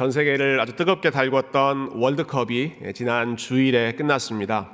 전 0.00 0.10
세계를 0.10 0.58
아주 0.60 0.76
뜨겁게 0.76 1.10
달궜던 1.10 1.90
월드컵이 1.94 2.72
지난 2.94 3.36
주일에 3.36 3.92
끝났습니다. 3.92 4.70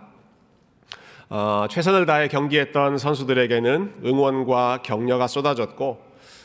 어, 1.29 1.67
최선을 1.68 2.06
다해 2.06 2.29
경기했던 2.29 2.96
선수들에게는 2.99 4.02
응원과 4.04 4.83
격려가 4.84 5.26
쏟아졌고 5.26 6.00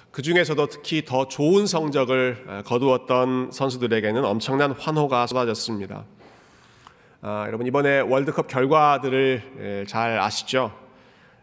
그 0.10 0.24
중에서도 0.24 0.66
특히 0.66 1.06
더 1.06 1.28
좋은 1.28 1.68
성적을 1.68 2.64
거두었던 2.66 3.52
선수들에게는 3.52 4.26
엄청난 4.26 4.72
환호가 4.72 5.28
쏟아졌습니다. 5.28 6.06
아, 7.22 7.44
여러분 7.46 7.68
이번에 7.68 8.00
월드컵 8.00 8.48
결과들을 8.48 9.86
잘 9.88 10.18
아시죠? 10.18 10.72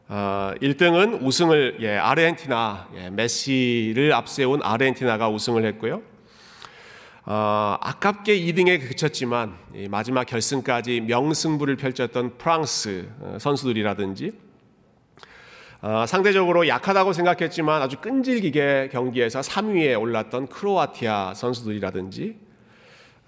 어, 0.09 0.55
1등은 0.61 1.23
우승을 1.23 1.77
예, 1.83 1.99
아르헨티나 1.99 2.89
예, 2.97 3.11
메시를 3.11 4.13
앞세운 4.13 4.61
아르헨티나가 4.61 5.29
우승을 5.29 5.65
했고요. 5.67 6.03
어, 7.31 7.77
아깝게 7.83 8.41
2등에 8.41 8.81
그쳤지만 8.89 9.55
마지막 9.91 10.25
결승까지 10.25 11.03
명승부를 11.03 11.77
펼쳤던 11.77 12.39
프랑스 12.39 13.07
어, 13.21 13.37
선수들이라든지 13.39 14.33
어, 15.83 16.07
상대적으로 16.09 16.67
약하다고 16.67 17.13
생각했지만 17.13 17.83
아주 17.83 17.99
끈질기게 17.99 18.89
경기에서 18.93 19.41
3위에 19.41 20.01
올랐던 20.01 20.47
크로아티아 20.47 21.35
선수들이라든지 21.35 22.37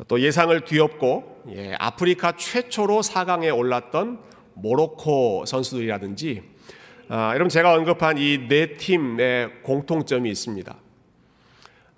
또 0.08 0.18
예상을 0.18 0.58
뒤엎고 0.64 1.42
예, 1.56 1.74
아프리카 1.78 2.32
최초로 2.32 3.02
4강에 3.02 3.54
올랐던 3.54 4.18
모로코 4.54 5.44
선수들이라든지 5.44 6.42
아, 7.10 7.32
여러분 7.34 7.50
제가 7.50 7.74
언급한 7.74 8.16
이 8.16 8.48
네 8.48 8.78
팀의 8.78 9.62
공통점이 9.62 10.30
있습니다. 10.30 10.74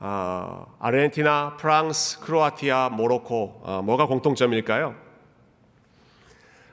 아, 0.04 0.66
아르헨티나, 0.80 1.58
프랑스, 1.58 2.18
크로아티아, 2.18 2.88
모로코 2.88 3.62
아, 3.64 3.82
뭐가 3.82 4.06
공통점일까요? 4.06 4.96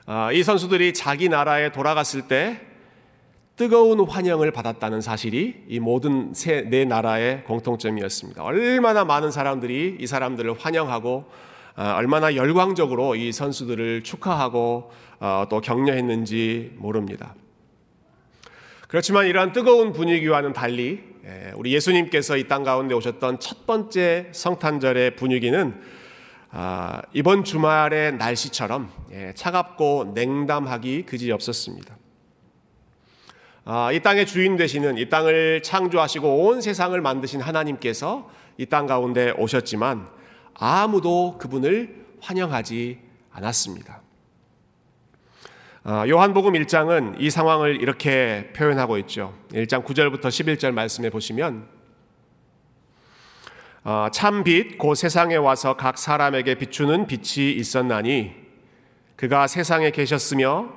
아, 0.06 0.32
이 0.32 0.42
선수들이 0.42 0.92
자기 0.94 1.28
나라에 1.28 1.70
돌아갔을 1.70 2.22
때 2.26 2.60
뜨거운 3.54 4.00
환영을 4.00 4.50
받았다는 4.50 5.00
사실이 5.00 5.66
이 5.68 5.78
모든 5.78 6.34
세, 6.34 6.62
네 6.62 6.84
나라의 6.84 7.44
공통점이었습니다. 7.44 8.42
얼마나 8.42 9.04
많은 9.04 9.30
사람들이 9.30 9.98
이 10.00 10.06
사람들을 10.08 10.58
환영하고 10.58 11.30
아, 11.76 11.94
얼마나 11.94 12.34
열광적으로 12.34 13.14
이 13.14 13.30
선수들을 13.30 14.02
축하하고 14.02 14.90
어, 15.20 15.44
또 15.48 15.60
격려했는지 15.60 16.72
모릅니다. 16.78 17.36
그렇지만 18.88 19.28
이러한 19.28 19.52
뜨거운 19.52 19.92
분위기와는 19.92 20.52
달리 20.52 21.09
예, 21.09 21.09
우리 21.56 21.72
예수님께서 21.74 22.36
이 22.36 22.44
땅 22.48 22.64
가운데 22.64 22.94
오셨던 22.94 23.40
첫 23.40 23.66
번째 23.66 24.28
성탄절의 24.32 25.16
분위기는 25.16 25.80
아, 26.50 27.02
이번 27.12 27.44
주말의 27.44 28.16
날씨처럼 28.16 28.90
예, 29.12 29.32
차갑고 29.34 30.12
냉담하기 30.14 31.04
그지없었습니다. 31.06 31.96
아, 33.64 33.92
이 33.92 34.00
땅의 34.00 34.26
주인 34.26 34.56
되시는 34.56 34.98
이 34.98 35.08
땅을 35.08 35.62
창조하시고 35.62 36.46
온 36.46 36.60
세상을 36.60 37.00
만드신 37.00 37.40
하나님께서 37.40 38.28
이 38.58 38.66
땅 38.66 38.86
가운데 38.86 39.30
오셨지만 39.38 40.08
아무도 40.54 41.38
그분을 41.38 42.04
환영하지 42.20 42.98
않았습니다. 43.30 44.02
아, 45.82 46.06
요한복음 46.06 46.52
1장은 46.52 47.14
이 47.18 47.30
상황을 47.30 47.80
이렇게 47.80 48.50
표현하고 48.54 48.98
있죠. 48.98 49.32
1장 49.52 49.82
9절부터 49.82 50.24
11절 50.24 50.72
말씀해 50.72 51.08
보시면 51.08 51.66
아, 53.82 54.10
참빛 54.12 54.76
곧 54.76 54.94
세상에 54.94 55.36
와서 55.36 55.76
각 55.78 55.96
사람에게 55.96 56.56
비추는 56.56 57.06
빛이 57.06 57.52
있었나니 57.52 58.34
그가 59.16 59.46
세상에 59.46 59.90
계셨으며 59.90 60.68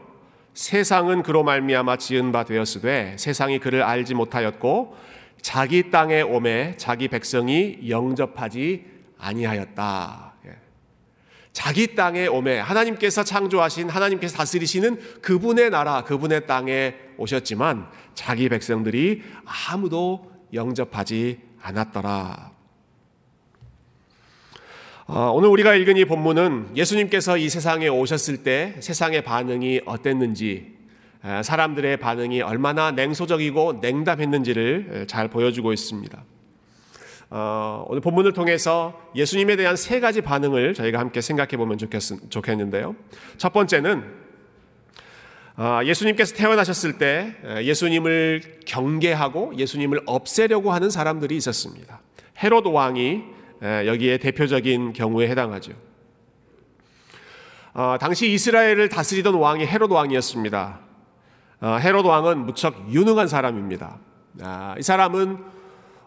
세상은 0.53 1.21
그로 1.21 1.43
말미암아 1.43 1.97
지은 1.97 2.31
바 2.31 2.45
되었으되 2.45 3.17
세상이 3.19 3.59
그를 3.59 3.83
알지 3.83 4.13
못하였고 4.13 4.95
자기 5.41 5.91
땅에 5.91 6.21
오매 6.21 6.77
자기 6.77 7.09
백성이 7.09 7.89
영접하지 7.89 8.85
아니하였다. 9.17 10.32
자기 11.53 11.95
땅에 11.95 12.25
오매 12.25 12.59
하나님께서 12.59 13.23
창조하신 13.23 13.87
하나님께서 13.87 14.35
다스리시는 14.37 15.21
그분의 15.21 15.69
나라 15.69 16.03
그분의 16.03 16.47
땅에 16.47 16.95
오셨지만 17.17 17.87
자기 18.15 18.49
백성들이 18.49 19.21
아무도 19.69 20.31
영접하지 20.51 21.39
않았더라. 21.61 22.51
어, 25.05 25.31
오늘 25.31 25.49
우리가 25.49 25.75
읽은 25.75 25.97
이 25.97 26.05
본문은 26.05 26.75
예수님께서 26.75 27.37
이 27.37 27.49
세상에 27.49 27.87
오셨을 27.87 28.37
때 28.43 28.75
세상의 28.79 29.23
반응이 29.23 29.81
어땠는지 29.85 30.73
사람들의 31.43 31.97
반응이 31.97 32.41
얼마나 32.41 32.91
냉소적이고 32.91 33.79
냉담했는지를 33.81 35.05
잘 35.07 35.29
보여주고 35.29 35.71
있습니다. 35.71 36.23
어, 37.35 37.83
오늘 37.87 37.99
본문을 37.99 38.33
통해서 38.33 38.93
예수님에 39.15 39.55
대한 39.55 39.75
세 39.75 39.99
가지 39.99 40.21
반응을 40.21 40.75
저희가 40.75 40.99
함께 40.99 41.19
생각해 41.19 41.57
보면 41.57 41.79
좋겠, 41.79 42.55
는데요 42.55 42.95
첫 43.37 43.51
번째는 43.51 44.03
어, 45.57 45.79
예수님께서 45.83 46.35
태어나셨을 46.35 46.99
때 46.99 47.35
예수님을 47.63 48.59
경계하고 48.67 49.53
예수님을 49.57 50.01
없애려고 50.05 50.71
하는 50.73 50.91
사람들이 50.91 51.35
있었습니다. 51.37 52.01
헤롯 52.43 52.67
왕이 52.67 53.23
여기에 53.63 54.19
대표적인 54.19 54.93
경우에 54.93 55.27
해당하죠. 55.27 55.73
어, 57.73 57.97
당시 57.99 58.31
이스라엘을 58.31 58.89
다스리던 58.89 59.33
왕이 59.33 59.65
헤롯 59.65 59.91
왕이었습니다. 59.91 60.79
어, 61.61 61.77
헤롯 61.81 62.05
왕은 62.05 62.45
무척 62.45 62.93
유능한 62.93 63.27
사람입니다. 63.27 63.97
아, 64.41 64.75
이 64.77 64.83
사람은 64.83 65.62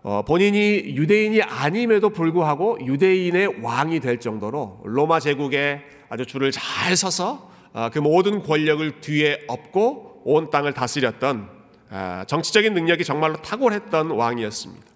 어, 0.08 0.22
본인이 0.22 0.94
유대인이 0.94 1.42
아님에도 1.42 2.10
불구하고 2.10 2.78
유대인의 2.80 3.56
왕이 3.60 3.98
될 3.98 4.20
정도로 4.20 4.82
로마 4.84 5.18
제국에 5.18 5.80
아주 6.08 6.24
줄을 6.24 6.52
잘 6.52 6.96
서서 6.96 7.50
어, 7.72 7.90
그 7.92 7.98
모든 7.98 8.40
권력을 8.40 9.00
뒤에 9.00 9.42
업고 9.48 10.22
온 10.24 10.48
땅을 10.48 10.74
다스렸던 10.74 11.48
어, 11.90 12.22
정치적인 12.24 12.72
능력이 12.72 13.02
정말로 13.02 13.42
탁월했던 13.42 14.12
왕이었습니다. 14.12 14.86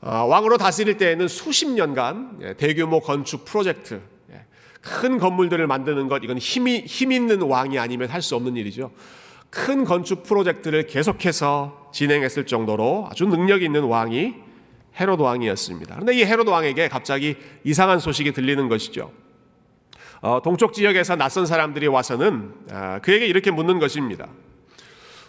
왕으로 0.00 0.58
다스릴 0.58 0.96
때에는 0.96 1.26
수십 1.26 1.66
년간 1.68 2.38
예, 2.42 2.54
대규모 2.54 3.00
건축 3.00 3.44
프로젝트, 3.44 4.00
예, 4.30 4.44
큰 4.80 5.18
건물들을 5.18 5.66
만드는 5.66 6.06
것 6.06 6.22
이건 6.22 6.38
힘이 6.38 6.84
힘 6.86 7.10
있는 7.10 7.42
왕이 7.42 7.80
아니면 7.80 8.08
할 8.08 8.22
수 8.22 8.36
없는 8.36 8.54
일이죠. 8.54 8.92
큰 9.50 9.84
건축 9.84 10.22
프로젝트를 10.22 10.86
계속해서 10.86 11.90
진행했을 11.92 12.46
정도로 12.46 13.08
아주 13.10 13.26
능력 13.26 13.62
있는 13.62 13.84
왕이 13.84 14.34
헤롯 15.00 15.20
왕이었습니다. 15.20 15.94
그런데 15.94 16.14
이 16.14 16.24
헤롯 16.24 16.48
왕에게 16.48 16.88
갑자기 16.88 17.36
이상한 17.64 17.98
소식이 17.98 18.32
들리는 18.32 18.68
것이죠. 18.68 19.12
어, 20.20 20.40
동쪽 20.42 20.72
지역에서 20.72 21.16
낯선 21.16 21.46
사람들이 21.46 21.86
와서는 21.86 22.52
어, 22.72 22.98
그에게 23.02 23.26
이렇게 23.26 23.50
묻는 23.50 23.78
것입니다. 23.78 24.28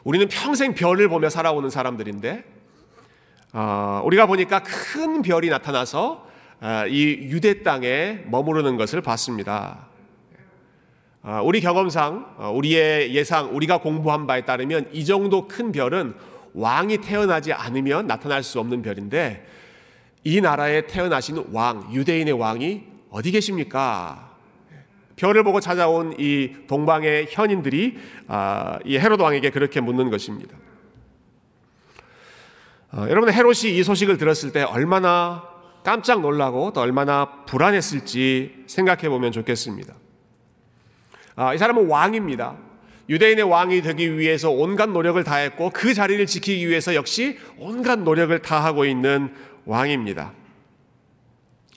우리는 0.03 0.27
평생 0.27 0.73
별을 0.73 1.07
보며 1.09 1.29
살아오는 1.29 1.69
사람들인데 1.69 2.43
어, 3.53 4.01
우리가 4.05 4.25
보니까 4.25 4.63
큰 4.63 5.21
별이 5.21 5.49
나타나서 5.49 6.27
어, 6.61 6.83
이 6.87 7.29
유대 7.29 7.63
땅에 7.63 8.23
머무르는 8.25 8.77
것을 8.77 9.01
봤습니다. 9.01 9.88
아, 11.21 11.41
우리 11.41 11.59
경험상, 11.59 12.35
어, 12.37 12.51
우리의 12.51 13.13
예상, 13.13 13.53
우리가 13.55 13.79
공부한 13.79 14.25
바에 14.25 14.45
따르면 14.45 14.89
이 14.93 15.03
정도 15.03 15.47
큰 15.47 15.71
별은 15.71 16.13
왕이 16.53 16.99
태어나지 16.99 17.51
않으면 17.51 18.07
나타날 18.07 18.41
수 18.41 18.59
없는 18.59 18.81
별인데 18.81 19.45
이 20.23 20.41
나라에 20.41 20.87
태어나신 20.87 21.45
왕, 21.51 21.89
유대인의 21.93 22.33
왕이 22.33 22.83
어디 23.09 23.31
계십니까? 23.31 24.29
별을 25.17 25.43
보고 25.43 25.59
찾아온 25.59 26.15
이 26.17 26.53
동방의 26.67 27.27
현인들이 27.29 27.97
아, 28.27 28.79
이 28.85 28.97
헤롯 28.97 29.19
왕에게 29.19 29.49
그렇게 29.49 29.81
묻는 29.81 30.09
것입니다. 30.09 30.55
어, 32.93 33.05
여러분 33.09 33.31
헤롯이 33.31 33.77
이 33.77 33.83
소식을 33.83 34.17
들었을 34.17 34.53
때 34.53 34.63
얼마나 34.63 35.43
깜짝 35.83 36.21
놀라고 36.21 36.71
또 36.71 36.81
얼마나 36.81 37.43
불안했을지 37.45 38.63
생각해 38.67 39.09
보면 39.09 39.33
좋겠습니다. 39.33 39.93
아, 41.39 41.53
이 41.53 41.57
사람은 41.57 41.87
왕입니다. 41.87 42.57
유대인의 43.07 43.45
왕이 43.45 43.81
되기 43.81 44.17
위해서 44.17 44.51
온갖 44.51 44.89
노력을 44.89 45.23
다했고 45.23 45.69
그 45.69 45.93
자리를 45.93 46.25
지키기 46.25 46.67
위해서 46.67 46.95
역시 46.95 47.37
온갖 47.57 47.97
노력을 47.97 48.37
다하고 48.41 48.83
있는 48.83 49.33
왕입니다. 49.63 50.33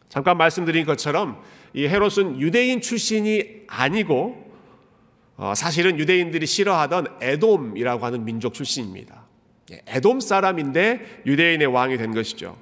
잠깐 0.09 0.37
말씀드린 0.37 0.85
것처럼 0.85 1.41
이 1.75 1.87
헤롯은 1.87 2.41
유대인 2.41 2.81
출신이 2.81 3.63
아니고 3.69 4.53
어, 5.37 5.55
사실은 5.55 5.97
유대인들이 5.97 6.45
싫어하던 6.45 7.19
에돔이라고 7.21 8.05
하는 8.05 8.25
민족 8.25 8.55
출신입니다. 8.55 9.27
예, 9.71 9.81
에돔 9.87 10.19
사람인데 10.19 11.23
유대인의 11.25 11.69
왕이 11.69 11.99
된 11.99 12.13
것이죠. 12.13 12.59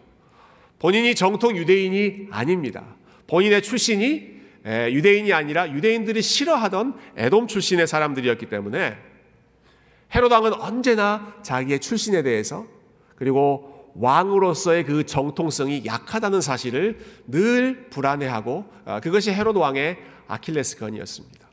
본인이 0.79 1.15
정통 1.15 1.57
유대인이 1.57 2.27
아닙니다. 2.31 2.85
본인의 3.27 3.63
출신이 3.63 4.40
유대인이 4.65 5.33
아니라 5.33 5.71
유대인들이 5.71 6.21
싫어하던 6.23 6.99
에돔 7.17 7.47
출신의 7.47 7.87
사람들이었기 7.87 8.47
때문에 8.47 8.97
헤롯 10.15 10.31
왕은 10.33 10.55
언제나 10.55 11.35
자기의 11.43 11.81
출신에 11.81 12.23
대해서 12.23 12.67
그리고 13.17 13.91
왕으로서의 13.95 14.85
그 14.85 15.05
정통성이 15.05 15.85
약하다는 15.85 16.41
사실을 16.41 16.99
늘 17.27 17.89
불안해하고 17.91 18.65
아, 18.85 19.01
그것이 19.01 19.33
헤롯 19.33 19.57
왕의 19.57 19.99
아킬레스건이었습니다. 20.29 21.49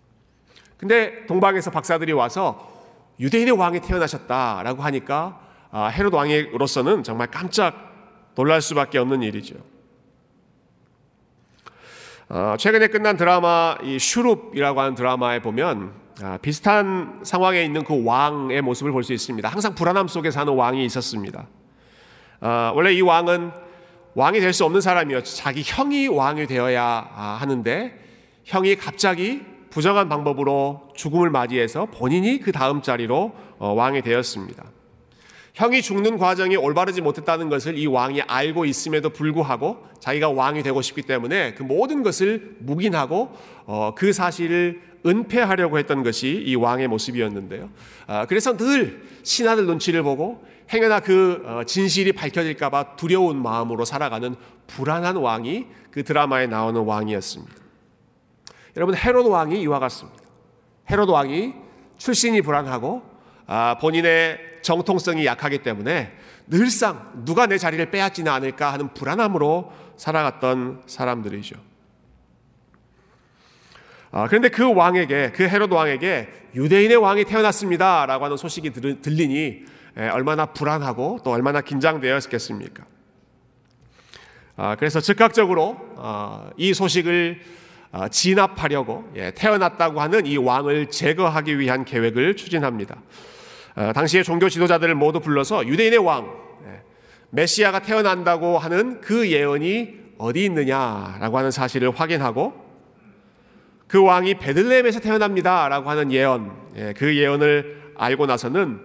근데 0.78 1.26
동방에서 1.26 1.72
박사들이 1.72 2.14
와서 2.14 2.74
유대인의 3.20 3.58
왕이 3.58 3.82
태어나셨다라고 3.82 4.84
하니까 4.84 5.42
아, 5.72 5.88
헤롯 5.88 6.14
왕으로서는 6.14 7.04
정말 7.04 7.28
깜짝 7.28 8.32
놀랄 8.36 8.62
수밖에 8.62 9.00
없는 9.00 9.24
일이죠. 9.24 9.56
어, 12.30 12.56
최근에 12.60 12.88
끝난 12.88 13.16
드라마 13.16 13.78
이 13.84 13.98
슈룹이라고 14.00 14.82
하는 14.82 14.96
드라마에 14.96 15.40
보면 15.42 15.94
아, 16.22 16.38
비슷한 16.42 17.20
상황에 17.24 17.64
있는 17.64 17.84
그 17.84 18.04
왕의 18.04 18.62
모습을 18.64 18.92
볼 18.92 19.04
수 19.04 19.14
있습니다. 19.14 19.48
항상 19.48 19.76
불안함 19.76 20.08
속에 20.08 20.32
사는 20.32 20.52
왕이 20.52 20.84
있었습니다. 20.86 21.48
아, 22.42 22.72
원래 22.76 22.92
이 22.92 23.02
왕은 23.02 23.52
왕이 24.16 24.40
될 24.40 24.52
수 24.52 24.66
없는 24.66 24.82
사람이었죠. 24.82 25.36
자기 25.36 25.62
형이 25.66 26.08
왕이 26.08 26.48
되어야 26.48 27.10
아, 27.16 27.38
하는데 27.40 27.94
형이 28.44 28.76
갑자기 28.76 29.44
부정한 29.70 30.10
방법으로 30.10 30.90
죽음을 30.96 31.30
맞이해서 31.30 31.86
본인이 31.86 32.40
그 32.40 32.52
다음 32.52 32.82
자리로 32.82 33.32
어, 33.60 33.74
왕이 33.74 34.02
되었습니다. 34.02 34.64
형이 35.58 35.82
죽는 35.82 36.20
과정이 36.20 36.56
올바르지 36.56 37.02
못했다는 37.02 37.50
것을 37.50 37.80
이 37.80 37.88
왕이 37.88 38.22
알고 38.22 38.66
있음에도 38.66 39.10
불구하고 39.10 39.84
자기가 40.00 40.30
왕이 40.30 40.62
되고 40.62 40.84
싶기 40.84 41.02
때문에 41.02 41.56
그 41.56 41.64
모든 41.64 42.04
것을 42.04 42.58
묵인하고 42.60 43.32
어, 43.66 43.96
그 43.96 44.14
사실을 44.14 44.84
은폐하려고 45.04 45.80
했던 45.80 46.04
것이 46.04 46.44
이 46.46 46.54
왕의 46.54 46.88
모습이었는데요. 46.90 47.72
아, 48.06 48.28
그래서 48.28 48.56
늘 48.56 49.02
신하들 49.24 49.66
눈치를 49.66 50.04
보고 50.04 50.46
행여나 50.72 51.00
그 51.00 51.42
어, 51.44 51.64
진실이 51.66 52.12
밝혀질까봐 52.12 52.96
두려운 52.96 53.42
마음으로 53.42 53.84
살아가는 53.84 54.36
불안한 54.68 55.16
왕이 55.16 55.66
그 55.90 56.04
드라마에 56.04 56.46
나오는 56.46 56.80
왕이었습니다. 56.80 57.56
여러분 58.76 58.96
헤롯 58.96 59.26
왕이 59.26 59.60
이와 59.62 59.80
같습니다. 59.80 60.22
헤롯 60.92 61.10
왕이 61.10 61.56
출신이 61.98 62.44
불안하고 62.44 63.02
아, 63.48 63.80
본인의 63.82 64.57
정통성이 64.68 65.26
약하기 65.26 65.60
때문에 65.60 66.12
늘상 66.48 67.24
누가 67.24 67.46
내 67.46 67.58
자리를 67.58 67.90
빼앗지는 67.90 68.30
않을까 68.30 68.74
하는 68.74 68.94
불안함으로 68.94 69.72
살아갔던 69.96 70.84
사람들이죠. 70.86 71.56
아, 74.12 74.28
그런데 74.28 74.50
그 74.50 74.74
왕에게, 74.74 75.32
그 75.34 75.48
헤롯 75.48 75.72
왕에게 75.72 76.50
유대인의 76.56 76.98
왕이 76.98 77.24
태어났습니다 77.24 78.06
라고 78.08 78.26
하는 78.26 78.36
소식이 78.36 78.72
들리니 79.02 79.64
얼마나 80.12 80.48
불안하고 80.48 81.20
또 81.24 81.32
얼마나 81.32 81.62
긴장되었겠습니까? 81.62 82.86
아, 84.58 84.76
그래서 84.76 85.00
즉각적으로 85.00 85.78
아, 85.96 86.50
이 86.58 86.74
소식을 86.74 87.40
진압하려고 88.12 89.10
예, 89.16 89.32
태어났다고 89.32 90.02
하는 90.02 90.26
이 90.26 90.36
왕을 90.36 90.92
제거하기 90.92 91.58
위한 91.58 91.86
계획을 91.86 92.36
추진합니다. 92.36 92.98
어, 93.78 93.94
당시의 93.94 94.24
종교 94.24 94.50
지도자들을 94.50 94.96
모두 94.96 95.20
불러서 95.20 95.68
유대인의 95.68 96.00
왕 96.00 96.36
예, 96.66 96.82
메시아가 97.30 97.80
태어난다고 97.80 98.58
하는 98.58 99.00
그 99.02 99.30
예언이 99.30 100.08
어디 100.18 100.46
있느냐라고 100.46 101.38
하는 101.38 101.52
사실을 101.52 101.92
확인하고 101.92 102.54
그 103.88 104.04
왕이 104.04 104.40
베들레헴에서 104.40 105.00
태어납니다라고 105.00 105.90
하는 105.92 106.12
예언 106.12 106.52
예, 106.76 106.94
그 106.98 107.16
예언을 107.16 107.94
알고 107.96 108.26
나서는 108.26 108.82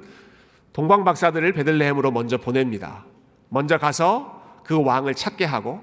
동방 0.75 1.05
박사들을 1.05 1.53
베들레헴으로 1.55 2.11
먼저 2.11 2.37
보냅니다. 2.37 3.07
먼저 3.49 3.79
가서 3.79 4.61
그 4.63 4.83
왕을 4.83 5.15
찾게 5.15 5.47
하고 5.47 5.83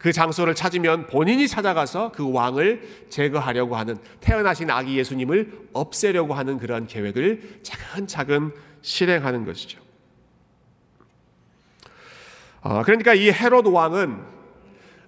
그 0.00 0.12
장소를 0.12 0.54
찾으면 0.54 1.08
본인이 1.08 1.46
찾아가서 1.46 2.10
그 2.12 2.32
왕을 2.32 3.06
제거하려고 3.10 3.76
하는 3.76 3.98
태어나신 4.20 4.70
아기 4.70 4.96
예수님을 4.96 5.68
없애려고 5.74 6.32
하는 6.32 6.58
그러한 6.58 6.86
계획을 6.86 7.60
차근차근 7.62 8.52
실행하는 8.80 9.44
것이죠. 9.44 9.78
어, 12.62 12.82
그러니까 12.82 13.12
이 13.12 13.30
헤롯 13.30 13.66
왕은 13.66 14.18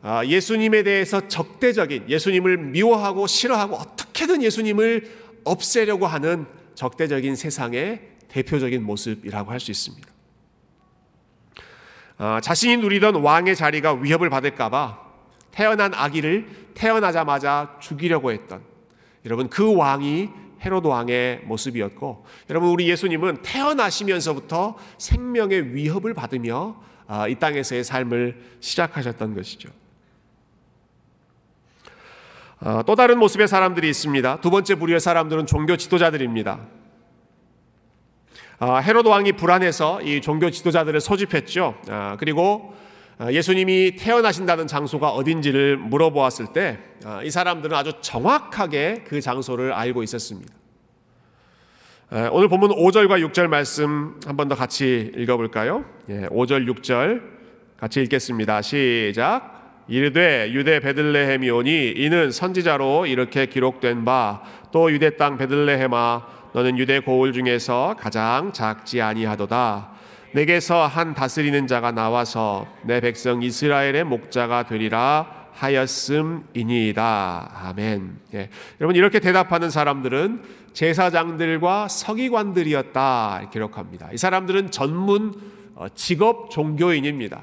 어, 0.02 0.20
예수님에 0.26 0.82
대해서 0.82 1.26
적대적인 1.26 2.10
예수님을 2.10 2.58
미워하고 2.58 3.26
싫어하고 3.26 3.76
어떻게든 3.76 4.42
예수님을 4.42 5.10
없애려고 5.44 6.06
하는 6.06 6.44
적대적인 6.74 7.34
세상의 7.34 8.10
대표적인 8.28 8.82
모습이라고 8.82 9.50
할 9.52 9.58
수 9.58 9.70
있습니다. 9.70 10.11
어, 12.18 12.38
자신이 12.40 12.76
누리던 12.78 13.16
왕의 13.16 13.56
자리가 13.56 13.94
위협을 13.94 14.30
받을까봐 14.30 14.98
태어난 15.50 15.92
아기를 15.94 16.46
태어나자마자 16.74 17.76
죽이려고 17.80 18.32
했던 18.32 18.62
여러분 19.24 19.48
그 19.48 19.74
왕이 19.74 20.30
헤로드 20.64 20.86
왕의 20.86 21.42
모습이었고 21.44 22.24
여러분 22.50 22.70
우리 22.70 22.88
예수님은 22.88 23.38
태어나시면서부터 23.42 24.76
생명의 24.98 25.74
위협을 25.74 26.14
받으며 26.14 26.76
어, 27.08 27.28
이 27.28 27.34
땅에서의 27.34 27.84
삶을 27.84 28.40
시작하셨던 28.60 29.34
것이죠. 29.34 29.68
어, 32.60 32.82
또 32.86 32.94
다른 32.94 33.18
모습의 33.18 33.48
사람들이 33.48 33.88
있습니다. 33.90 34.40
두 34.40 34.50
번째 34.50 34.76
부류의 34.76 35.00
사람들은 35.00 35.46
종교 35.46 35.76
지도자들입니다. 35.76 36.60
아, 38.64 38.76
헤로드 38.76 39.08
왕이 39.08 39.32
불안해서 39.32 40.02
이 40.02 40.20
종교 40.20 40.48
지도자들을 40.48 41.00
소집했죠. 41.00 41.74
아, 41.90 42.16
그리고 42.20 42.72
아, 43.18 43.32
예수님이 43.32 43.96
태어나신다는 43.96 44.68
장소가 44.68 45.10
어딘지를 45.10 45.76
물어보았을 45.78 46.52
때 46.52 46.78
이 47.24 47.30
사람들은 47.32 47.76
아주 47.76 47.92
정확하게 48.00 49.02
그 49.04 49.20
장소를 49.20 49.72
알고 49.72 50.04
있었습니다. 50.04 50.54
오늘 52.30 52.46
본문 52.48 52.70
5절과 52.70 53.26
6절 53.32 53.48
말씀 53.48 54.20
한 54.24 54.36
번 54.36 54.48
더 54.48 54.54
같이 54.54 55.10
읽어볼까요? 55.16 55.84
5절, 56.08 56.62
예, 56.62 56.72
6절 56.72 57.20
같이 57.80 58.00
읽겠습니다. 58.02 58.62
시작. 58.62 59.82
이르되 59.88 60.52
유대 60.52 60.78
베들레헴이오니 60.78 61.94
이는 61.96 62.30
선지자로 62.30 63.06
이렇게 63.06 63.46
기록된 63.46 64.04
바 64.04 64.42
또 64.70 64.90
유대 64.92 65.16
땅 65.16 65.36
베들레헴아 65.36 66.41
너는 66.52 66.78
유대 66.78 67.00
고을 67.00 67.32
중에서 67.32 67.96
가장 67.98 68.52
작지 68.52 69.00
아니하도다. 69.00 69.90
내게서 70.32 70.86
한 70.86 71.14
다스리는 71.14 71.66
자가 71.66 71.92
나와서 71.92 72.66
내 72.82 73.00
백성 73.00 73.42
이스라엘의 73.42 74.04
목자가 74.04 74.64
되리라 74.64 75.42
하였음이니이다. 75.52 77.02
아멘. 77.64 78.18
예. 78.34 78.48
여러분 78.80 78.96
이렇게 78.96 79.20
대답하는 79.20 79.70
사람들은 79.70 80.42
제사장들과 80.72 81.88
서기관들이었다 81.88 83.50
기록합니다. 83.52 84.08
이 84.12 84.16
사람들은 84.16 84.70
전문 84.70 85.34
어, 85.74 85.86
직업 85.94 86.50
종교인입니다. 86.50 87.42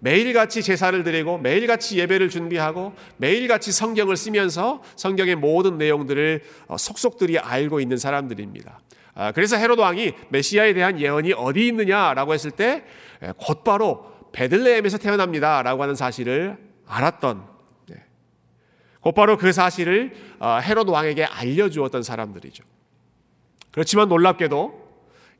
매일같이 0.00 0.62
제사를 0.62 1.02
드리고 1.02 1.38
매일같이 1.38 1.98
예배를 1.98 2.28
준비하고 2.28 2.94
매일같이 3.18 3.70
성경을 3.70 4.16
쓰면서 4.16 4.82
성경의 4.96 5.36
모든 5.36 5.78
내용들을 5.78 6.42
어, 6.66 6.76
속속들이 6.76 7.38
알고 7.38 7.80
있는 7.80 7.96
사람들입니다. 7.96 8.80
아, 9.14 9.32
그래서 9.32 9.56
헤로드 9.56 9.80
왕이 9.80 10.14
메시아에 10.30 10.72
대한 10.72 10.98
예언이 10.98 11.34
어디 11.34 11.66
있느냐라고 11.68 12.32
했을 12.32 12.50
때 12.50 12.84
곧바로 13.36 14.10
베들레헴에서 14.32 14.98
태어납니다라고 14.98 15.82
하는 15.82 15.94
사실을 15.94 16.56
알았던 16.86 17.44
네. 17.88 17.96
곧바로 19.00 19.36
그 19.36 19.52
사실을 19.52 20.12
어, 20.38 20.58
헤로드 20.62 20.90
왕에게 20.90 21.24
알려주었던 21.24 22.02
사람들이죠. 22.02 22.64
그렇지만 23.70 24.08
놀랍게도 24.08 24.88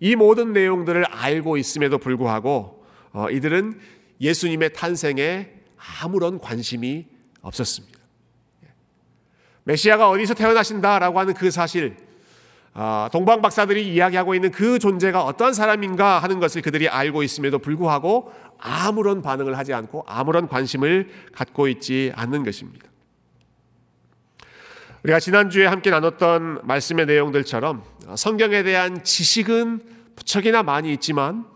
이 0.01 0.17
모든 0.17 0.53
내용들을 0.53 1.05
알고 1.05 1.57
있음에도 1.57 1.99
불구하고 1.99 2.85
어, 3.13 3.31
이들은 3.31 3.81
예수님의 4.21 4.73
탄생에 4.75 5.49
아무런 6.03 6.39
관심이 6.39 7.07
없었습니다. 7.41 7.99
메시아가 9.65 10.11
어디서 10.11 10.35
태어나신다라고 10.35 11.19
하는 11.19 11.35
그 11.35 11.51
사실, 11.51 11.97
아, 12.73 13.09
동방 13.13 13.43
박사들이 13.43 13.93
이야기하고 13.93 14.35
있는 14.35 14.51
그 14.51 14.79
존재가 14.79 15.25
어떤 15.25 15.53
사람인가 15.53 16.19
하는 16.19 16.39
것을 16.41 16.63
그들이 16.63 16.89
알고 16.89 17.23
있음에도 17.23 17.59
불구하고 17.59 18.33
아무런 18.59 19.23
반응을 19.23 19.57
하지 19.57 19.73
않고 19.73 20.05
아무런 20.07 20.49
관심을 20.49 21.09
갖고 21.33 21.69
있지 21.69 22.13
않는 22.15 22.45
것입니다. 22.45 22.89
우리가 25.03 25.19
지난주에 25.19 25.67
함께 25.67 25.91
나눴던 25.91 26.61
말씀의 26.65 27.07
내용들처럼 27.07 27.83
성경에 28.17 28.63
대한 28.63 29.03
지식은 29.03 29.81
부척이나 30.15 30.63
많이 30.63 30.93
있지만 30.93 31.47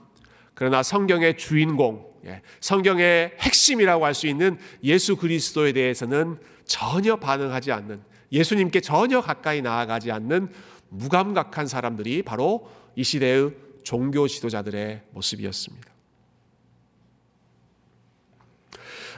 그러나 0.55 0.83
성경의 0.83 1.37
주인공 1.37 2.07
예, 2.07 2.14
성경의 2.61 3.33
핵심이라고 3.41 4.05
할 4.05 4.15
수 4.15 4.27
있는 4.27 4.59
예수 4.83 5.17
그리스도에 5.17 5.73
대해서는 5.73 6.39
전혀 6.65 7.17
반응하지 7.17 7.73
않는 7.73 8.01
예수님께 8.33 8.81
전혀 8.81 9.21
가까이 9.21 9.63
나아가지 9.63 10.11
않는 10.11 10.49
무감각한 10.89 11.67
사람들이 11.67 12.23
바로 12.23 12.69
이 12.97 13.05
시대의 13.05 13.53
종교 13.83 14.27
지도자들의 14.27 15.03
모습이었습니다. 15.13 15.95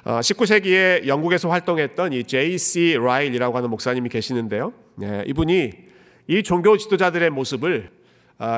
19세기에 0.04 1.02
어, 1.02 1.06
영국에서 1.06 1.48
활동했던 1.50 2.12
이 2.12 2.24
J.C. 2.24 2.96
라일이라고 2.96 3.56
하는 3.56 3.70
목사님이 3.70 4.08
계시는데요. 4.08 4.72
네, 4.94 5.24
이분이 5.26 5.72
이 6.28 6.42
종교 6.42 6.76
지도자들의 6.76 7.30
모습을 7.30 7.90
어, 7.90 7.95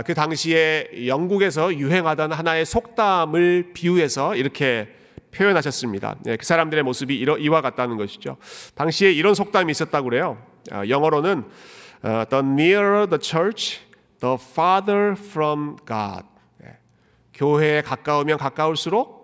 그 0.05 0.15
당시에 0.15 1.07
영국에서 1.07 1.73
유행하던 1.75 2.33
하나의 2.33 2.67
속담을 2.67 3.71
비유해서 3.75 4.35
이렇게 4.35 4.89
표현하셨습니다. 5.31 6.17
네, 6.23 6.37
그 6.37 6.45
사람들의 6.45 6.83
모습이 6.83 7.17
이와 7.17 7.61
같다는 7.61 7.97
것이죠. 7.97 8.39
당시에 8.75 9.13
이런 9.13 9.35
속담이 9.35 9.71
있었다고 9.71 10.09
그래요. 10.09 10.43
어, 10.73 10.83
영어로는 10.89 11.45
The 12.03 12.45
nearer 12.45 13.07
the 13.09 13.19
church, 13.21 13.81
the 14.21 14.37
farther 14.41 15.13
from 15.13 15.77
God. 15.87 16.25
네, 16.59 16.79
교회에 17.35 17.83
가까우면 17.83 18.39
가까울수록 18.39 19.19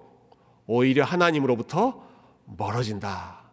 오히려 0.66 1.04
하나님으로부터 1.04 2.02
멀어진다. 2.44 3.43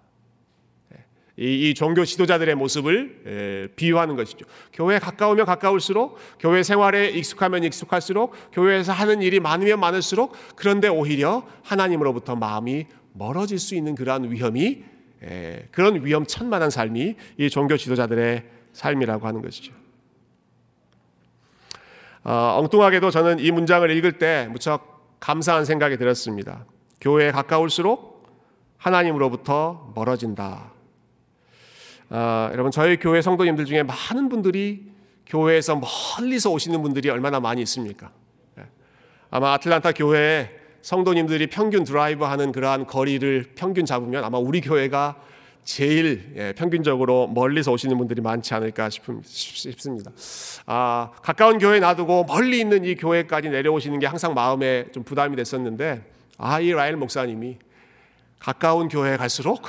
이, 1.38 1.70
이 1.70 1.74
종교 1.74 2.04
지도자들의 2.04 2.56
모습을 2.56 3.22
에, 3.26 3.76
비유하는 3.76 4.16
것이죠. 4.16 4.46
교회에 4.74 5.00
가까우면 5.00 5.46
가까울수록, 5.46 6.18
교회 6.40 6.64
생활에 6.64 7.10
익숙하면 7.10 7.64
익숙할수록, 7.64 8.36
교회에서 8.52 8.92
하는 8.92 9.22
일이 9.22 9.40
많으면 9.40 9.80
많을수록, 9.80 10.36
그런데 10.56 10.88
오히려 10.88 11.48
하나님으로부터 11.64 12.36
마음이 12.36 12.86
멀어질 13.14 13.60
수 13.60 13.76
있는 13.76 13.96
그러한 13.96 14.32
위험이, 14.32 14.84
에, 15.24 15.68
그런 15.72 16.06
위험천만한 16.06 16.70
삶이 16.70 17.16
이 17.38 17.50
종교 17.50 17.78
지도자들의 17.78 18.44
삶이라고 18.74 19.28
하는 19.28 19.42
것이죠. 19.42 19.74
어, 22.24 22.58
엉뚱하게도 22.60 23.10
저는 23.10 23.40
이 23.40 23.52
문장을 23.52 23.90
읽을 23.90 24.20
때 24.20 24.48
무척 24.52 25.20
감사한 25.20 25.66
생각이 25.66 25.98
들었습니다. 25.98 26.66
교회에 27.00 27.32
가까울수록 27.32 28.28
하나님으로부터 28.78 29.92
멀어진다. 29.96 30.71
아, 32.14 32.50
여러분 32.52 32.72
저희 32.72 32.98
교회 32.98 33.22
성도님들 33.22 33.64
중에 33.64 33.84
많은 33.84 34.28
분들이 34.28 34.84
교회에서 35.28 35.80
멀리서 35.80 36.52
오시는 36.52 36.82
분들이 36.82 37.10
얼마나 37.10 37.40
많이 37.40 37.62
있습니까? 37.62 38.12
예. 38.60 38.66
아마 39.30 39.54
아틀란타 39.54 39.94
교회에 39.94 40.50
성도님들이 40.82 41.48
평균 41.48 41.86
드라이브 41.86 42.26
하는 42.26 42.52
그러한 42.52 42.86
거리를 42.86 43.52
평균 43.56 43.86
잡으면 43.86 44.26
아마 44.26 44.38
우리 44.40 44.60
교회가 44.60 45.22
제일 45.64 46.34
예, 46.36 46.54
평균적으로 46.54 47.28
멀리서 47.28 47.72
오시는 47.72 47.98
분들이 47.98 48.20
많지 48.20 48.54
않을까 48.56 48.90
싶습니다. 49.24 50.12
아, 50.66 51.12
가까운 51.22 51.60
교회 51.60 51.80
놔두고 51.80 52.26
멀리 52.26 52.60
있는 52.60 52.84
이 52.84 52.96
교회까지 52.96 53.50
내려오시는 53.50 54.00
게 54.00 54.08
항상 54.08 54.34
마음에 54.34 54.88
좀 54.92 55.04
부담이 55.04 55.38
됐었는데, 55.38 56.04
아, 56.38 56.60
이 56.60 56.72
라일 56.72 56.98
목사님이 56.98 57.58
가까운 58.40 58.90
교회에 58.90 59.16
갈수록 59.16 59.62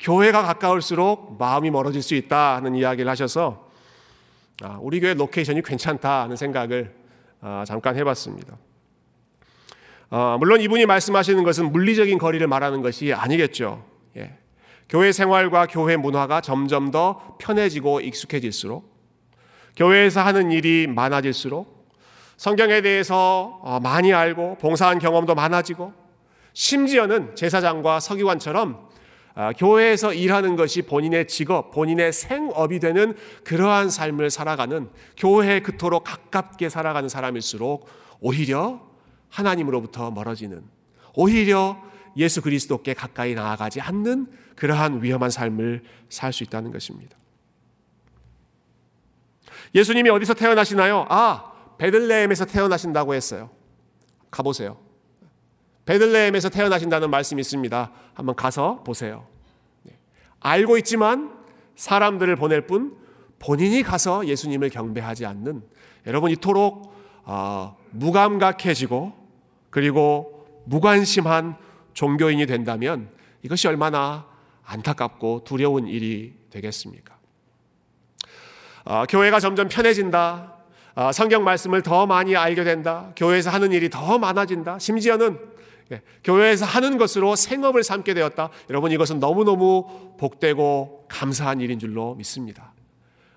교회가 0.00 0.42
가까울수록 0.42 1.36
마음이 1.38 1.70
멀어질 1.70 2.02
수 2.02 2.14
있다 2.14 2.56
하는 2.56 2.74
이야기를 2.74 3.10
하셔서 3.10 3.68
아, 4.62 4.78
우리 4.80 5.00
교회 5.00 5.14
location이 5.14 5.62
괜찮다 5.62 6.22
하는 6.22 6.36
생각을 6.36 6.94
아, 7.40 7.64
잠깐 7.66 7.96
해봤습니다. 7.96 8.56
아, 10.10 10.36
물론 10.38 10.60
이분이 10.60 10.86
말씀하시는 10.86 11.42
것은 11.42 11.72
물리적인 11.72 12.18
거리를 12.18 12.46
말하는 12.46 12.82
것이 12.82 13.12
아니겠죠. 13.12 13.84
예. 14.16 14.38
교회 14.88 15.12
생활과 15.12 15.66
교회 15.66 15.96
문화가 15.96 16.40
점점 16.40 16.90
더 16.90 17.36
편해지고 17.38 18.00
익숙해질수록 18.00 18.94
교회에서 19.76 20.20
하는 20.20 20.52
일이 20.52 20.86
많아질수록 20.86 21.88
성경에 22.36 22.80
대해서 22.80 23.58
어, 23.62 23.80
많이 23.82 24.12
알고 24.12 24.58
봉사한 24.58 24.98
경험도 24.98 25.34
많아지고 25.34 25.92
심지어는 26.52 27.34
제사장과 27.34 28.00
서기관처럼 28.00 28.74
아, 28.74 28.93
교회에서 29.58 30.14
일하는 30.14 30.54
것이 30.54 30.82
본인의 30.82 31.26
직업, 31.26 31.72
본인의 31.72 32.12
생업이 32.12 32.78
되는 32.78 33.16
그러한 33.42 33.90
삶을 33.90 34.30
살아가는 34.30 34.88
교회에 35.16 35.60
그토록 35.60 36.04
가깝게 36.04 36.68
살아가는 36.68 37.08
사람일수록 37.08 37.88
오히려 38.20 38.80
하나님으로부터 39.30 40.12
멀어지는 40.12 40.62
오히려 41.14 41.82
예수 42.16 42.42
그리스도께 42.42 42.94
가까이 42.94 43.34
나아가지 43.34 43.80
않는 43.80 44.28
그러한 44.54 45.02
위험한 45.02 45.30
삶을 45.30 45.82
살 46.08 46.32
수 46.32 46.44
있다는 46.44 46.70
것입니다. 46.70 47.16
예수님이 49.74 50.10
어디서 50.10 50.34
태어나시나요? 50.34 51.06
아, 51.08 51.52
베들레헴에서 51.78 52.44
태어나신다고 52.44 53.14
했어요. 53.14 53.50
가보세요. 54.30 54.83
베들레헴에서 55.86 56.48
태어나신다는 56.48 57.10
말씀이 57.10 57.40
있습니다. 57.40 57.90
한번 58.14 58.34
가서 58.34 58.82
보세요. 58.84 59.26
네. 59.82 59.92
알고 60.40 60.78
있지만 60.78 61.34
사람들을 61.76 62.34
보낼 62.36 62.66
뿐 62.66 62.96
본인이 63.38 63.82
가서 63.82 64.26
예수님을 64.26 64.70
경배하지 64.70 65.26
않는 65.26 65.62
여러분 66.06 66.30
이토록 66.30 66.94
어, 67.24 67.76
무감각해지고 67.90 69.12
그리고 69.70 70.46
무관심한 70.64 71.56
종교인이 71.92 72.46
된다면 72.46 73.10
이것이 73.42 73.68
얼마나 73.68 74.26
안타깝고 74.64 75.44
두려운 75.44 75.86
일이 75.86 76.34
되겠습니까? 76.50 77.14
어, 78.84 79.04
교회가 79.08 79.40
점점 79.40 79.68
편해진다. 79.68 80.54
어, 80.94 81.12
성경 81.12 81.44
말씀을 81.44 81.82
더 81.82 82.06
많이 82.06 82.36
알게 82.36 82.64
된다. 82.64 83.12
교회에서 83.16 83.50
하는 83.50 83.72
일이 83.72 83.90
더 83.90 84.18
많아진다. 84.18 84.78
심지어는 84.78 85.38
예, 85.38 85.53
교회에서 86.22 86.64
하는 86.64 86.98
것으로 86.98 87.36
생업을 87.36 87.82
삼게 87.82 88.14
되었다. 88.14 88.50
여러분 88.70 88.90
이것은 88.90 89.20
너무너무 89.20 90.16
복되고 90.18 91.06
감사한 91.08 91.60
일인 91.60 91.78
줄로 91.78 92.14
믿습니다. 92.14 92.72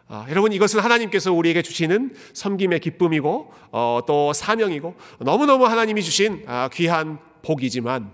아, 0.09 0.25
여러분 0.29 0.53
이것은 0.53 0.79
하나님께서 0.79 1.33
우리에게 1.33 1.61
주시는 1.61 2.15
섬김의 2.33 2.79
기쁨이고 2.79 3.51
어, 3.71 3.99
또 4.07 4.31
사명이고 4.31 4.95
너무너무 5.19 5.65
하나님이 5.65 6.01
주신 6.01 6.43
아, 6.47 6.69
귀한 6.71 7.19
복이지만 7.41 8.11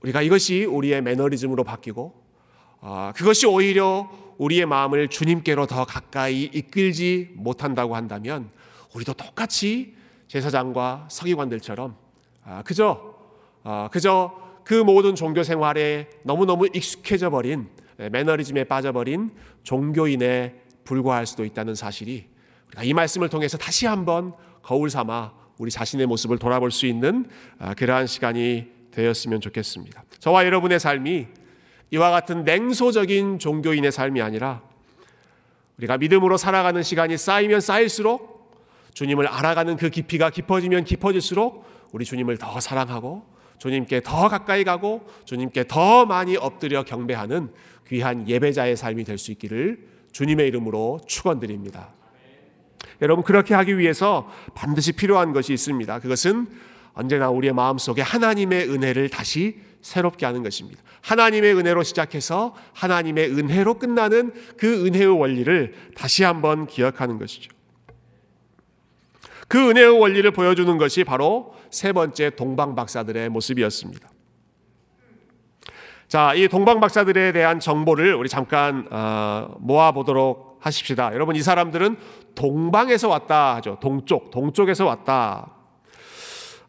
우리가 0.00 0.22
이것이 0.22 0.64
우리의 0.64 1.02
매너리즘으로 1.02 1.64
바뀌고 1.64 2.14
아, 2.80 3.12
그것이 3.14 3.46
오히려 3.46 4.10
우리의 4.38 4.64
마음을 4.64 5.08
주님께로 5.08 5.66
더 5.66 5.84
가까이 5.84 6.44
이끌지 6.44 7.30
못한다고 7.34 7.94
한다면 7.94 8.50
우리도 8.94 9.12
똑같이 9.12 9.94
제사장과 10.28 11.08
서기관들처럼 11.10 11.94
아, 12.44 12.62
그저 12.62 13.11
어, 13.64 13.88
그저 13.90 14.32
그 14.64 14.74
모든 14.74 15.14
종교 15.14 15.42
생활에 15.42 16.08
너무너무 16.22 16.66
익숙해져 16.72 17.30
버린 17.30 17.68
예, 18.00 18.08
매너리즘에 18.08 18.64
빠져버린 18.64 19.30
종교인에 19.62 20.54
불과할 20.84 21.26
수도 21.26 21.44
있다는 21.44 21.74
사실이 21.74 22.26
이 22.82 22.94
말씀을 22.94 23.28
통해서 23.28 23.58
다시 23.58 23.86
한번 23.86 24.32
거울 24.62 24.90
삼아 24.90 25.32
우리 25.58 25.70
자신의 25.70 26.06
모습을 26.06 26.38
돌아볼 26.38 26.70
수 26.70 26.86
있는 26.86 27.28
아, 27.58 27.74
그러한 27.74 28.06
시간이 28.06 28.66
되었으면 28.90 29.40
좋겠습니다. 29.40 30.04
저와 30.18 30.44
여러분의 30.44 30.80
삶이 30.80 31.26
이와 31.90 32.10
같은 32.10 32.44
냉소적인 32.44 33.38
종교인의 33.38 33.92
삶이 33.92 34.22
아니라 34.22 34.62
우리가 35.78 35.98
믿음으로 35.98 36.36
살아가는 36.36 36.82
시간이 36.82 37.16
쌓이면 37.16 37.60
쌓일수록 37.60 38.32
주님을 38.94 39.26
알아가는 39.26 39.76
그 39.76 39.90
깊이가 39.90 40.30
깊어지면 40.30 40.84
깊어질수록 40.84 41.64
우리 41.92 42.04
주님을 42.04 42.38
더 42.38 42.60
사랑하고 42.60 43.24
주님께 43.62 44.00
더 44.00 44.28
가까이 44.28 44.64
가고 44.64 45.06
주님께 45.24 45.68
더 45.68 46.04
많이 46.04 46.36
엎드려 46.36 46.82
경배하는 46.82 47.52
귀한 47.86 48.28
예배자의 48.28 48.76
삶이 48.76 49.04
될 49.04 49.18
수 49.18 49.30
있기를 49.30 49.86
주님의 50.10 50.48
이름으로 50.48 50.98
축원드립니다. 51.06 51.94
여러분 53.00 53.22
그렇게 53.22 53.54
하기 53.54 53.78
위해서 53.78 54.28
반드시 54.56 54.90
필요한 54.90 55.32
것이 55.32 55.52
있습니다. 55.52 56.00
그것은 56.00 56.48
언제나 56.94 57.30
우리의 57.30 57.52
마음속에 57.52 58.02
하나님의 58.02 58.68
은혜를 58.68 59.10
다시 59.10 59.60
새롭게 59.80 60.26
하는 60.26 60.42
것입니다. 60.42 60.82
하나님의 61.02 61.54
은혜로 61.54 61.84
시작해서 61.84 62.56
하나님의 62.72 63.30
은혜로 63.30 63.74
끝나는 63.74 64.32
그 64.56 64.86
은혜의 64.86 65.06
원리를 65.06 65.74
다시 65.94 66.24
한번 66.24 66.66
기억하는 66.66 67.16
것이죠. 67.16 67.52
그 69.52 69.68
은혜의 69.68 70.00
원리를 70.00 70.30
보여주는 70.30 70.78
것이 70.78 71.04
바로 71.04 71.52
세 71.68 71.92
번째 71.92 72.30
동방 72.30 72.74
박사들의 72.74 73.28
모습이었습니다. 73.28 74.08
자, 76.08 76.32
이 76.32 76.48
동방 76.48 76.80
박사들에 76.80 77.32
대한 77.32 77.60
정보를 77.60 78.14
우리 78.14 78.30
잠깐 78.30 78.88
어, 78.90 79.54
모아 79.58 79.92
보도록 79.92 80.56
하십시다. 80.60 81.12
여러분 81.12 81.36
이 81.36 81.42
사람들은 81.42 81.98
동방에서 82.34 83.10
왔다 83.10 83.56
하죠. 83.56 83.76
동쪽, 83.78 84.30
동쪽에서 84.30 84.86
왔다. 84.86 85.50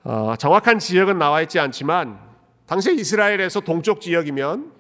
어, 0.04 0.36
정확한 0.38 0.80
지역은 0.80 1.18
나와 1.18 1.42
있지 1.42 1.62
않지만 1.62 2.20
당시 2.68 2.94
이스라엘에서 2.94 3.62
동쪽 3.62 4.02
지역이면 4.02 4.74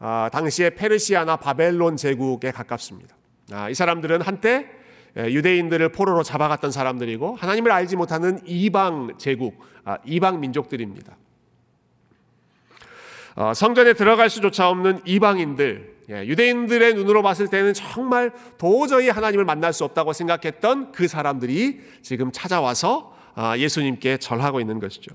아, 0.00 0.28
당시의 0.30 0.74
페르시아나 0.74 1.36
바벨론 1.36 1.96
제국에 1.96 2.50
가깝습니다. 2.50 3.16
아, 3.52 3.70
이 3.70 3.74
사람들은 3.74 4.20
한때 4.20 4.66
예, 4.66 4.77
유대인들을 5.18 5.90
포로로 5.90 6.22
잡아갔던 6.22 6.70
사람들이고 6.70 7.36
하나님을 7.36 7.72
알지 7.72 7.96
못하는 7.96 8.40
이방 8.46 9.14
제국, 9.18 9.58
아, 9.84 9.98
이방 10.04 10.40
민족들입니다. 10.40 11.16
어, 13.34 13.54
성전에 13.54 13.92
들어갈 13.92 14.30
수조차 14.30 14.68
없는 14.68 15.00
이방인들, 15.04 15.98
예, 16.10 16.26
유대인들의 16.26 16.94
눈으로 16.94 17.22
봤을 17.22 17.48
때는 17.48 17.74
정말 17.74 18.32
도저히 18.56 19.08
하나님을 19.10 19.44
만날 19.44 19.72
수 19.72 19.84
없다고 19.84 20.12
생각했던 20.12 20.92
그 20.92 21.06
사람들이 21.06 21.80
지금 22.02 22.32
찾아와서 22.32 23.16
아, 23.34 23.56
예수님께 23.56 24.16
절하고 24.16 24.60
있는 24.60 24.80
것이죠. 24.80 25.14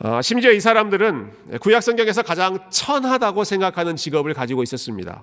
어, 0.00 0.20
심지어 0.20 0.50
이 0.50 0.58
사람들은 0.58 1.58
구약 1.60 1.82
성경에서 1.82 2.22
가장 2.22 2.58
천하다고 2.70 3.44
생각하는 3.44 3.94
직업을 3.94 4.34
가지고 4.34 4.64
있었습니다. 4.64 5.22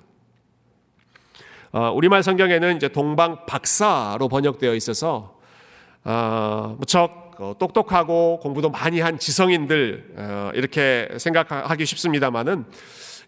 어, 1.72 1.92
우리말 1.92 2.22
성경에는 2.22 2.76
이제 2.76 2.88
동방 2.88 3.46
박사로 3.46 4.28
번역되어 4.28 4.74
있어서 4.74 5.38
어, 6.04 6.76
무척 6.78 7.30
똑똑하고 7.58 8.38
공부도 8.42 8.68
많이 8.68 9.00
한 9.00 9.18
지성인들 9.18 10.52
이렇게 10.54 11.08
생각하기 11.16 11.86
쉽습니다만은 11.86 12.66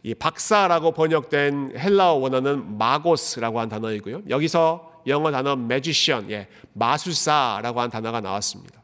이 0.03 0.15
박사라고 0.15 0.93
번역된 0.93 1.79
헬라어 1.79 2.17
원어는 2.17 2.77
마고스라고 2.77 3.59
한 3.59 3.71
단어이고요. 3.71 4.23
여기서 4.29 4.93
영어 5.07 5.31
단어 5.31 5.57
매지션, 5.57 6.31
예, 6.31 6.49
마술사라고 6.75 7.81
한 7.81 7.89
단어가 7.89 8.21
나왔습니다. 8.21 8.82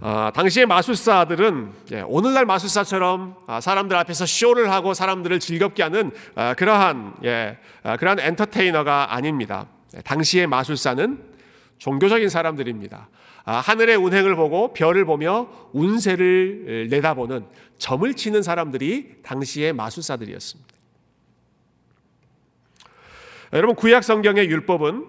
아, 0.00 0.32
당시의 0.34 0.66
마술사들은 0.66 1.72
예, 1.92 2.00
오늘날 2.00 2.46
마술사처럼 2.46 3.36
아, 3.46 3.60
사람들 3.60 3.96
앞에서 3.96 4.26
쇼를 4.26 4.70
하고 4.70 4.94
사람들을 4.94 5.38
즐겁게 5.40 5.82
하는 5.82 6.10
아, 6.34 6.54
그러한 6.54 7.14
예, 7.24 7.58
아, 7.82 7.96
그러한 7.96 8.18
엔터테이너가 8.20 9.14
아닙니다. 9.14 9.66
예, 9.96 10.00
당시의 10.00 10.46
마술사는 10.46 11.22
종교적인 11.78 12.28
사람들입니다. 12.28 13.08
아, 13.44 13.56
하늘의 13.56 13.96
운행을 13.96 14.36
보고 14.36 14.72
별을 14.72 15.04
보며 15.04 15.48
운세를 15.72 16.88
내다보는 16.90 17.46
점을 17.78 18.14
치는 18.14 18.42
사람들이 18.42 19.22
당시의 19.22 19.72
마술사들이었습니다. 19.72 20.72
여러분 23.52 23.76
구약 23.76 24.02
성경의 24.02 24.48
율법은 24.48 25.06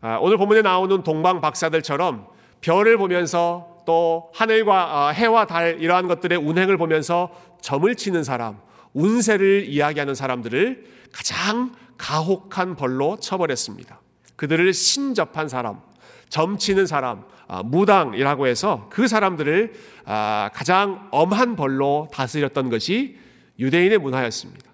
아, 0.00 0.18
오늘 0.20 0.36
본문에 0.36 0.62
나오는 0.62 1.02
동방 1.04 1.40
박사들처럼 1.40 2.26
별을 2.60 2.96
보면서 2.96 3.71
또 3.84 4.30
하늘과 4.34 5.08
어, 5.08 5.10
해와 5.10 5.46
달 5.46 5.80
이러한 5.80 6.08
것들의 6.08 6.38
운행을 6.38 6.76
보면서 6.76 7.30
점을 7.60 7.94
치는 7.94 8.24
사람, 8.24 8.58
운세를 8.94 9.66
이야기하는 9.68 10.14
사람들을 10.14 10.84
가장 11.12 11.72
가혹한 11.98 12.76
벌로 12.76 13.16
처벌했습니다. 13.18 14.00
그들을 14.36 14.72
신접한 14.72 15.48
사람, 15.48 15.80
점치는 16.28 16.86
사람, 16.86 17.24
아, 17.46 17.62
무당이라고 17.62 18.46
해서 18.46 18.88
그 18.90 19.06
사람들을 19.06 19.72
아, 20.06 20.50
가장 20.54 21.08
엄한 21.10 21.54
벌로 21.56 22.08
다스렸던 22.12 22.70
것이 22.70 23.18
유대인의 23.58 23.98
문화였습니다. 23.98 24.72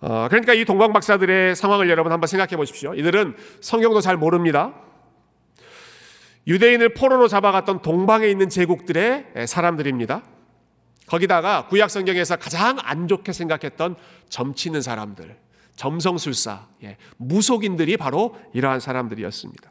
어, 0.00 0.28
그러니까 0.30 0.54
이 0.54 0.64
동방 0.64 0.92
박사들의 0.92 1.54
상황을 1.54 1.90
여러분 1.90 2.12
한번 2.12 2.26
생각해 2.26 2.56
보십시오. 2.56 2.94
이들은 2.94 3.36
성경도 3.60 4.00
잘 4.00 4.16
모릅니다. 4.16 4.72
유대인을 6.46 6.94
포로로 6.94 7.28
잡아갔던 7.28 7.82
동방에 7.82 8.26
있는 8.26 8.48
제국들의 8.48 9.46
사람들입니다. 9.46 10.22
거기다가 11.06 11.66
구약 11.66 11.90
성경에서 11.90 12.36
가장 12.36 12.78
안 12.80 13.08
좋게 13.08 13.32
생각했던 13.32 13.96
점치는 14.28 14.80
사람들, 14.80 15.36
점성술사, 15.76 16.68
예, 16.84 16.96
무속인들이 17.16 17.96
바로 17.96 18.36
이러한 18.54 18.80
사람들이었습니다. 18.80 19.70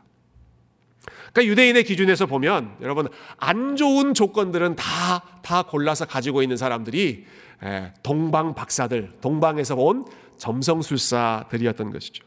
그러니까 1.31 1.51
유대인의 1.51 1.83
기준에서 1.83 2.25
보면 2.25 2.75
여러분 2.81 3.07
안 3.37 3.75
좋은 3.75 4.13
조건들은 4.13 4.75
다 4.75 5.39
다 5.49 5.63
골라서 5.63 6.05
가지고 6.05 6.43
있는 6.43 6.57
사람들이 6.57 7.25
예, 7.63 7.91
동방 8.03 8.53
박사들, 8.53 9.13
동방에서 9.19 9.73
온 9.75 10.05
점성술사들이었던 10.37 11.91
것이죠. 11.91 12.23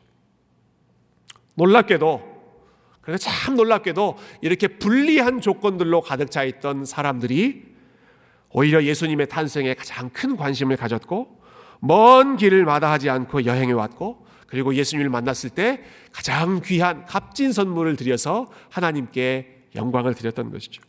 놀랍게도 1.54 2.31
그래서 3.02 3.28
참 3.28 3.56
놀랍게도 3.56 4.16
이렇게 4.40 4.68
불리한 4.68 5.40
조건들로 5.40 6.00
가득 6.00 6.30
차 6.30 6.44
있던 6.44 6.84
사람들이 6.84 7.64
오히려 8.50 8.82
예수님의 8.82 9.28
탄생에 9.28 9.74
가장 9.74 10.08
큰 10.10 10.36
관심을 10.36 10.76
가졌고 10.76 11.40
먼 11.80 12.36
길을 12.36 12.64
마다하지 12.64 13.10
않고 13.10 13.44
여행해 13.44 13.72
왔고 13.72 14.24
그리고 14.46 14.74
예수님을 14.74 15.10
만났을 15.10 15.50
때 15.50 15.82
가장 16.12 16.60
귀한 16.64 17.04
값진 17.06 17.52
선물을 17.52 17.96
드려서 17.96 18.46
하나님께 18.70 19.64
영광을 19.74 20.14
드렸던 20.14 20.52
것이죠. 20.52 20.82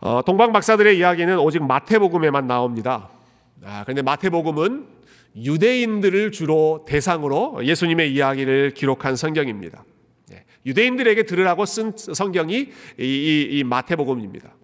어, 0.00 0.22
동방 0.24 0.52
박사들의 0.52 0.96
이야기는 0.96 1.38
오직 1.38 1.62
마태복음에만 1.64 2.46
나옵니다. 2.46 3.10
아, 3.64 3.82
그런데 3.82 4.02
마태복음은 4.02 4.97
유대인들을 5.36 6.32
주로 6.32 6.84
대상으로 6.88 7.64
예수님의 7.64 8.12
이야기를 8.12 8.72
기록한 8.74 9.16
성경입니다. 9.16 9.84
예, 10.32 10.44
유대인들에게 10.66 11.22
들으라고 11.24 11.64
쓴 11.66 11.92
성경이 11.96 12.54
이, 12.56 12.68
이, 12.98 13.48
이 13.50 13.64
마태복음입니다. 13.64 14.54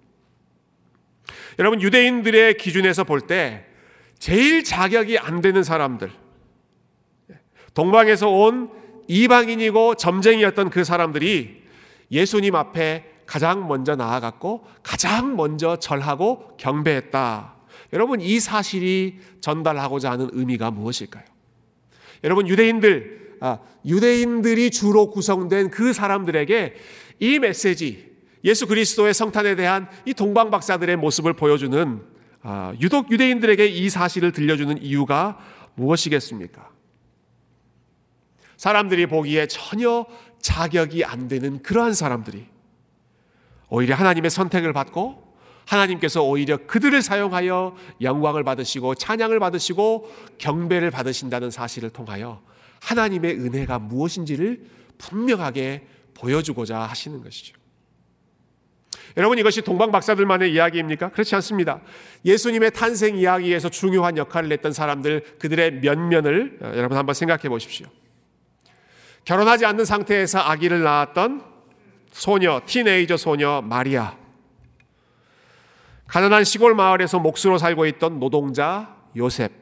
여러분 1.58 1.80
유대인들의 1.80 2.56
기준에서 2.56 3.04
볼 3.04 3.20
때 3.26 3.66
제일 4.18 4.64
자격이 4.64 5.18
안 5.18 5.40
되는 5.40 5.62
사람들, 5.62 6.10
예, 7.30 7.40
동방에서 7.74 8.30
온 8.30 8.70
이방인이고 9.06 9.96
점쟁이였던 9.96 10.70
그 10.70 10.82
사람들이 10.82 11.62
예수님 12.10 12.54
앞에 12.54 13.04
가장 13.26 13.68
먼저 13.68 13.96
나아갔고 13.96 14.64
가장 14.82 15.36
먼저 15.36 15.76
절하고 15.76 16.56
경배했다. 16.56 17.54
여러분 17.94 18.20
이 18.20 18.40
사실이 18.40 19.20
전달하고자 19.40 20.10
하는 20.10 20.28
의미가 20.32 20.72
무엇일까요? 20.72 21.24
여러분 22.24 22.48
유대인들 22.48 23.36
아, 23.40 23.58
유대인들이 23.86 24.70
주로 24.70 25.10
구성된 25.10 25.70
그 25.70 25.92
사람들에게 25.92 26.74
이 27.20 27.38
메시지 27.38 28.12
예수 28.42 28.66
그리스도의 28.66 29.14
성탄에 29.14 29.54
대한 29.54 29.88
이 30.04 30.12
동방 30.12 30.50
박사들의 30.50 30.96
모습을 30.96 31.34
보여주는 31.34 32.02
아, 32.42 32.74
유독 32.80 33.12
유대인들에게 33.12 33.66
이 33.66 33.88
사실을 33.88 34.32
들려주는 34.32 34.82
이유가 34.82 35.38
무엇이겠습니까? 35.76 36.70
사람들이 38.56 39.06
보기에 39.06 39.46
전혀 39.46 40.04
자격이 40.40 41.04
안 41.04 41.28
되는 41.28 41.62
그러한 41.62 41.94
사람들이 41.94 42.46
오히려 43.68 43.94
하나님의 43.94 44.30
선택을 44.30 44.72
받고 44.72 45.23
하나님께서 45.66 46.22
오히려 46.22 46.58
그들을 46.66 47.00
사용하여 47.02 47.76
영광을 48.00 48.44
받으시고 48.44 48.94
찬양을 48.96 49.38
받으시고 49.40 50.10
경배를 50.38 50.90
받으신다는 50.90 51.50
사실을 51.50 51.90
통하여 51.90 52.42
하나님의 52.80 53.34
은혜가 53.34 53.78
무엇인지를 53.78 54.64
분명하게 54.98 55.86
보여주고자 56.14 56.78
하시는 56.80 57.22
것이죠. 57.22 57.56
여러분 59.16 59.38
이것이 59.38 59.62
동방 59.62 59.92
박사들만의 59.92 60.52
이야기입니까? 60.52 61.10
그렇지 61.10 61.34
않습니다. 61.36 61.80
예수님의 62.24 62.72
탄생 62.72 63.16
이야기에서 63.16 63.68
중요한 63.68 64.16
역할을 64.16 64.50
했던 64.50 64.72
사람들 64.72 65.38
그들의 65.38 65.80
면면을 65.80 66.58
어, 66.60 66.72
여러분 66.74 66.98
한번 66.98 67.14
생각해 67.14 67.48
보십시오. 67.48 67.86
결혼하지 69.24 69.66
않는 69.66 69.84
상태에서 69.84 70.40
아기를 70.40 70.82
낳았던 70.82 71.44
소녀, 72.10 72.60
티네이저 72.66 73.16
소녀 73.16 73.62
마리아. 73.62 74.23
가난한 76.06 76.44
시골 76.44 76.74
마을에서 76.74 77.18
몫으로 77.18 77.58
살고 77.58 77.86
있던 77.86 78.20
노동자 78.20 78.96
요셉. 79.16 79.52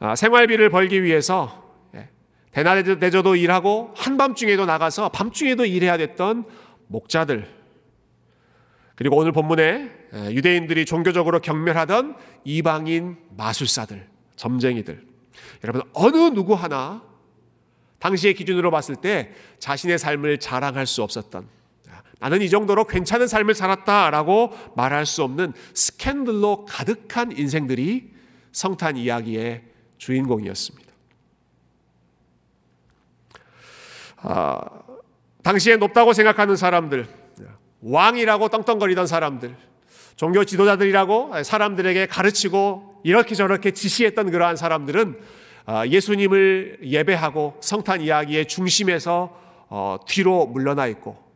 아, 0.00 0.14
생활비를 0.14 0.70
벌기 0.70 1.02
위해서 1.02 1.72
예, 1.94 2.08
대낮에도 2.52 3.36
일하고 3.36 3.92
한밤중에도 3.96 4.64
나가서 4.64 5.10
밤중에도 5.10 5.64
일해야 5.64 5.96
됐던 5.96 6.44
목자들. 6.86 7.48
그리고 8.94 9.16
오늘 9.16 9.32
본문에 9.32 9.98
예, 10.14 10.32
유대인들이 10.32 10.86
종교적으로 10.86 11.40
경멸하던 11.40 12.16
이방인 12.44 13.18
마술사들, 13.36 14.08
점쟁이들. 14.36 15.06
여러분, 15.64 15.82
어느 15.92 16.16
누구 16.32 16.54
하나 16.54 17.02
당시의 17.98 18.34
기준으로 18.34 18.70
봤을 18.70 18.96
때 18.96 19.32
자신의 19.58 19.98
삶을 19.98 20.38
자랑할 20.38 20.86
수 20.86 21.02
없었던 21.02 21.57
나는 22.20 22.42
이 22.42 22.50
정도로 22.50 22.84
괜찮은 22.84 23.28
삶을 23.28 23.54
살았다라고 23.54 24.52
말할 24.74 25.06
수 25.06 25.22
없는 25.22 25.52
스캔들로 25.74 26.64
가득한 26.66 27.32
인생들이 27.36 28.10
성탄 28.50 28.96
이야기의 28.96 29.62
주인공이었습니다. 29.98 30.88
아, 34.18 34.60
당시에 35.42 35.76
높다고 35.76 36.12
생각하는 36.12 36.56
사람들, 36.56 37.06
왕이라고 37.80 38.48
떵떵거리던 38.48 39.06
사람들, 39.06 39.54
종교 40.16 40.44
지도자들이라고 40.44 41.44
사람들에게 41.44 42.06
가르치고 42.06 43.02
이렇게 43.04 43.36
저렇게 43.36 43.70
지시했던 43.70 44.32
그러한 44.32 44.56
사람들은 44.56 45.20
아, 45.66 45.86
예수님을 45.86 46.78
예배하고 46.82 47.58
성탄 47.60 48.00
이야기의 48.00 48.46
중심에서 48.46 49.38
어, 49.68 49.98
뒤로 50.08 50.46
물러나 50.46 50.86
있고 50.88 51.27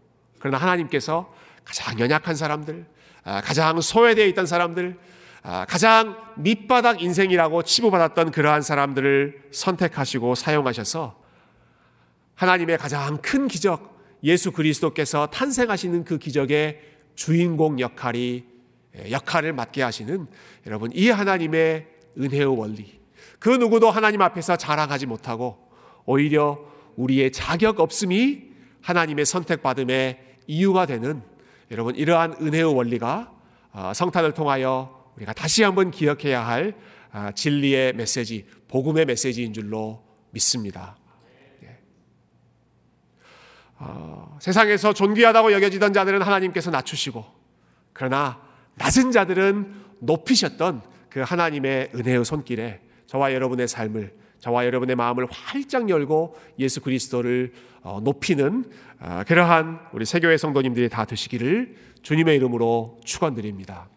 그러나 0.42 0.58
하나님께서 0.58 1.32
가장 1.64 2.00
연약한 2.00 2.34
사람들, 2.34 2.84
아, 3.22 3.40
가장 3.40 3.80
소외되어 3.80 4.26
있던 4.26 4.44
사람들, 4.44 4.98
아, 5.44 5.64
가장 5.68 6.16
밑바닥 6.36 7.00
인생이라고 7.00 7.62
치부받았던 7.62 8.32
그러한 8.32 8.60
사람들을 8.60 9.44
선택하시고 9.52 10.34
사용하셔서 10.34 11.16
하나님의 12.34 12.76
가장 12.78 13.18
큰 13.18 13.46
기적, 13.46 13.96
예수 14.24 14.50
그리스도께서 14.50 15.26
탄생하시는 15.28 16.04
그 16.04 16.18
기적의 16.18 16.80
주인공 17.14 17.78
역할이 17.78 18.44
예, 18.98 19.10
역할을 19.12 19.52
맡게 19.52 19.82
하시는 19.82 20.26
여러분 20.66 20.90
이 20.92 21.08
하나님의 21.08 21.86
은혜의 22.18 22.46
원리. 22.46 23.00
그 23.38 23.48
누구도 23.48 23.90
하나님 23.90 24.22
앞에서 24.22 24.56
자랑하지 24.56 25.06
못하고 25.06 25.58
오히려 26.04 26.58
우리의 26.96 27.30
자격 27.30 27.78
없음이 27.78 28.42
하나님의 28.82 29.24
선택받음의 29.24 30.31
이유가 30.46 30.86
되는 30.86 31.22
여러분 31.70 31.94
이러한 31.94 32.36
은혜의 32.40 32.64
원리가 32.74 33.32
아, 33.72 33.94
성탄을 33.94 34.32
통하여 34.34 35.12
우리가 35.16 35.32
다시 35.32 35.62
한번 35.62 35.90
기억해야 35.90 36.46
할 36.46 36.74
아, 37.10 37.30
진리의 37.32 37.94
메시지, 37.94 38.46
복음의 38.68 39.04
메시지인 39.04 39.52
줄로 39.52 40.02
믿습니다. 40.30 40.96
예. 41.62 41.78
어, 43.78 44.38
세상에서 44.40 44.94
존귀하다고 44.94 45.52
여겨지던 45.52 45.92
자들은 45.92 46.22
하나님께서 46.22 46.70
낮추시고, 46.70 47.24
그러나 47.92 48.40
낮은 48.76 49.12
자들은 49.12 49.74
높이셨던 50.00 50.82
그 51.10 51.20
하나님의 51.20 51.90
은혜의 51.94 52.24
손길에 52.24 52.80
저와 53.06 53.34
여러분의 53.34 53.68
삶을, 53.68 54.14
저와 54.38 54.64
여러분의 54.64 54.96
마음을 54.96 55.26
활짝 55.30 55.90
열고 55.90 56.36
예수 56.58 56.80
그리스도를 56.80 57.52
어, 57.82 58.00
높이는 58.02 58.64
아, 58.91 58.91
그러한 59.26 59.80
우리 59.92 60.04
세교회 60.04 60.36
성도님들이 60.36 60.88
다 60.88 61.04
되시기를 61.04 61.74
주님의 62.02 62.36
이름으로 62.36 63.00
축원드립니다. 63.04 63.88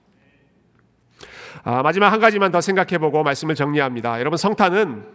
아, 1.64 1.82
마지막 1.84 2.12
한 2.12 2.20
가지만 2.20 2.52
더 2.52 2.62
생각해보고 2.62 3.24
말씀을 3.24 3.56
정리합니다. 3.56 4.20
여러분 4.20 4.38
성탄은 4.38 5.06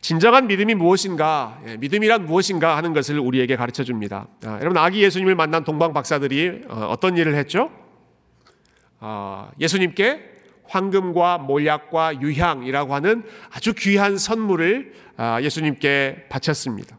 진정한 0.00 0.46
믿음이 0.46 0.74
무엇인가, 0.74 1.58
예, 1.66 1.76
믿음이란 1.78 2.26
무엇인가 2.26 2.76
하는 2.76 2.92
것을 2.92 3.18
우리에게 3.18 3.56
가르쳐 3.56 3.84
줍니다. 3.84 4.26
아, 4.44 4.58
여러분 4.60 4.76
아기 4.76 5.02
예수님을 5.02 5.34
만난 5.34 5.64
동방 5.64 5.94
박사들이 5.94 6.64
어, 6.68 6.94
떤 7.00 7.16
일을 7.16 7.34
했죠? 7.34 7.70
아, 9.00 9.50
예수님께 9.58 10.32
황금과 10.66 11.38
몰약과 11.38 12.20
유향이라고 12.20 12.94
하는 12.94 13.22
아주 13.50 13.74
귀한 13.74 14.18
선물을 14.18 14.92
아, 15.16 15.40
예수님께 15.40 16.26
바쳤습니다. 16.28 16.98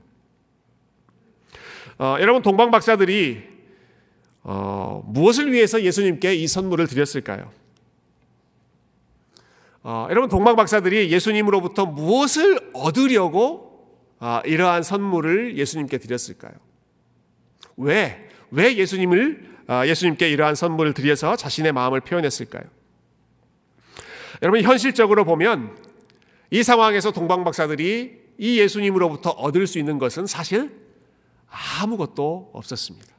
어, 1.97 2.17
여러분 2.19 2.41
동방 2.41 2.71
박사들이 2.71 3.43
어, 4.43 5.03
무엇을 5.07 5.51
위해서 5.51 5.81
예수님께 5.81 6.35
이 6.35 6.47
선물을 6.47 6.87
드렸을까요? 6.87 7.51
어, 9.81 10.07
여러분 10.09 10.29
동방 10.29 10.55
박사들이 10.55 11.11
예수님으로부터 11.11 11.85
무엇을 11.85 12.71
얻으려고 12.73 13.65
아, 14.19 14.41
이러한 14.45 14.83
선물을 14.83 15.57
예수님께 15.57 15.99
드렸을까요? 15.99 16.53
왜? 17.77 18.27
왜 18.51 18.75
예수님을 18.75 19.55
아, 19.67 19.85
예수님께 19.87 20.29
이러한 20.29 20.55
선물을 20.55 20.93
드려서 20.93 21.35
자신의 21.35 21.71
마음을 21.71 22.01
표현했을까요? 22.01 22.63
여러분 24.41 24.61
현실적으로 24.61 25.23
보면 25.23 25.77
이 26.51 26.61
상황에서 26.61 27.11
동방 27.11 27.43
박사들이 27.43 28.25
이 28.37 28.59
예수님으로부터 28.59 29.29
얻을 29.29 29.65
수 29.65 29.79
있는 29.79 29.97
것은 29.97 30.25
사실 30.25 30.84
아무것도 31.81 32.51
없었습니다. 32.53 33.15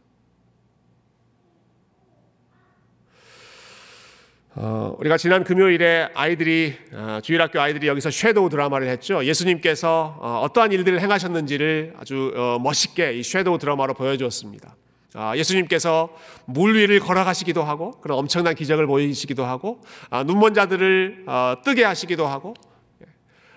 어, 4.58 4.96
우리가 4.98 5.18
지난 5.18 5.44
금요일에 5.44 6.08
아이들이 6.14 6.74
어, 6.92 7.20
주일학교 7.22 7.60
아이들이 7.60 7.88
여기서 7.88 8.10
섀도우 8.10 8.48
드라마를 8.48 8.88
했죠. 8.88 9.22
예수님께서 9.22 10.16
어, 10.18 10.46
떠한 10.54 10.72
일들을 10.72 11.00
행하셨는지를 11.00 11.94
아주 11.98 12.32
어, 12.34 12.58
멋있게 12.58 13.12
이 13.18 13.22
섀도우 13.22 13.58
드라마로 13.58 13.92
보여주었습니다. 13.92 14.74
아, 15.14 15.36
예수님께서 15.36 16.10
물 16.46 16.74
위를 16.74 17.00
걸어가시기도 17.00 17.62
하고 17.62 17.92
그런 18.02 18.18
엄청난 18.18 18.54
기적을 18.54 18.86
보이시기도 18.86 19.44
하고 19.44 19.80
아, 20.10 20.22
눈먼 20.22 20.54
자들을 20.54 21.24
어, 21.26 21.56
뜨게 21.64 21.84
하시기도 21.84 22.26
하고 22.26 22.54
예. 23.02 23.06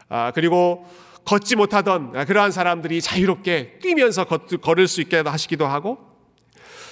아, 0.10 0.32
그리고 0.36 0.86
걷지 1.30 1.58
못하던 1.58 2.26
그러한 2.26 2.52
사람들이 2.52 3.02
자유롭게 3.02 3.78
뛰면서 3.84 4.24
걸을 4.26 4.88
수 4.88 5.00
있게 5.00 5.20
하시기도 5.20 5.68
하고 5.68 6.00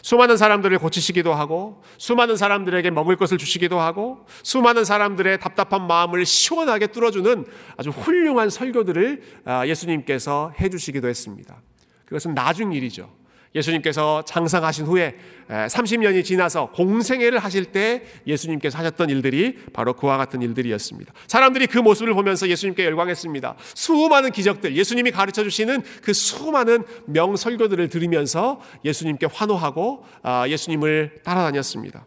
수많은 0.04 0.38
사람들을 0.38 0.78
고치시기도 0.78 1.34
하고 1.34 1.82
수많은 1.98 2.38
사람들에게 2.38 2.92
먹을 2.92 3.16
것을 3.16 3.40
주시기도 3.40 3.80
하고 3.80 4.28
수많은 4.44 4.86
사람들의 4.86 5.40
답답한 5.40 5.88
마음을 5.88 6.24
시원하게 6.24 6.88
뚫어주는 6.88 7.46
아주 7.78 7.90
훌륭한 7.90 8.52
설교들을 8.52 9.24
아, 9.46 9.68
예수님께서 9.68 10.54
해주시기도 10.62 11.08
했습니다. 11.08 11.60
그것은 12.06 12.36
나중 12.36 12.74
일이죠. 12.74 13.10
예수님께서 13.58 14.24
장상하신 14.26 14.86
후에 14.86 15.16
30년이 15.50 16.24
지나서 16.24 16.72
공생애를 16.72 17.40
하실 17.40 17.66
때 17.66 18.04
예수님께서 18.26 18.78
하셨던 18.78 19.10
일들이 19.10 19.58
바로 19.74 19.94
그와 19.94 20.18
같은 20.18 20.42
일들이었습니다. 20.42 21.14
사람들이 21.28 21.68
그 21.68 21.78
모습을 21.78 22.14
보면서 22.14 22.48
예수님께 22.48 22.86
열광했습니다. 22.86 23.56
수많은 23.74 24.32
기적들, 24.32 24.76
예수님이 24.76 25.12
가르쳐 25.12 25.44
주시는 25.44 25.84
그 26.02 26.14
수많은 26.14 26.84
명설교들을 27.06 27.90
들으면서 27.90 28.62
예수님께 28.86 29.28
환호하고 29.32 30.06
아, 30.24 30.48
예수님을 30.48 31.20
따라다녔습니다. 31.24 32.06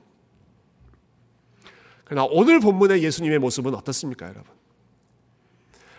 그러나 2.04 2.26
오늘 2.30 2.60
본문의 2.60 3.02
예수님의 3.04 3.38
모습은 3.38 3.74
어떻습니까, 3.74 4.26
여러분? 4.26 4.60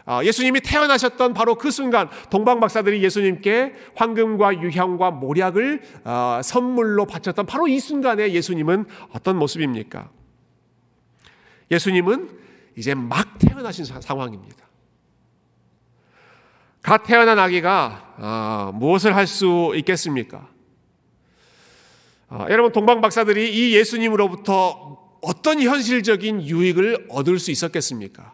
아, 0.06 0.24
예수님이 0.24 0.62
태어나셨던 0.62 1.34
바로 1.34 1.56
그 1.56 1.72
순간 1.72 2.10
동방 2.30 2.60
박사들이 2.60 3.04
예수님께 3.04 3.74
황금과 3.96 4.62
유향과 4.62 5.12
모략을 5.12 5.82
아, 6.04 6.42
선물로 6.44 7.06
바쳤던 7.06 7.46
바로 7.46 7.68
이 7.68 7.80
순간에 7.80 8.32
예수님은 8.34 8.86
어떤 9.14 9.38
모습입니까? 9.38 10.10
예수님은 11.70 12.30
이제 12.78 12.94
막 12.94 13.38
태어나신 13.40 13.86
상황입니다. 13.86 14.58
갓 16.82 17.04
태어난 17.04 17.38
아기가 17.38 18.16
아, 18.18 18.72
무엇을 18.74 19.16
할 19.16 19.28
수 19.28 19.74
있겠습니까? 19.76 20.50
여러분 22.50 22.72
동방 22.72 23.02
박사들이 23.02 23.54
이 23.54 23.76
예수님으로부터 23.76 25.20
어떤 25.22 25.62
현실적인 25.62 26.42
유익을 26.48 27.08
얻을 27.10 27.40
수 27.40 27.52
있었겠습니까? 27.52 28.34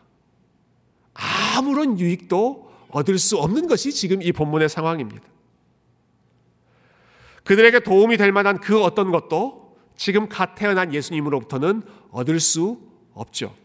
아무런 1.58 2.00
유익도 2.00 2.72
얻을 2.90 3.18
수 3.18 3.38
없는 3.38 3.68
것이 3.68 3.92
지금 3.92 4.22
이 4.22 4.32
본문의 4.32 4.70
상황입니다. 4.70 5.24
그들에게 7.44 7.80
도움이 7.80 8.18
될 8.18 8.32
만한 8.32 8.60
그 8.60 8.82
어떤 8.84 9.12
것도 9.12 9.76
지금 9.96 10.30
갓 10.30 10.56
태어난 10.56 10.94
예수님으로부터는 10.94 11.82
얻을 12.12 12.40
수 12.40 12.80
없죠. 13.14 13.56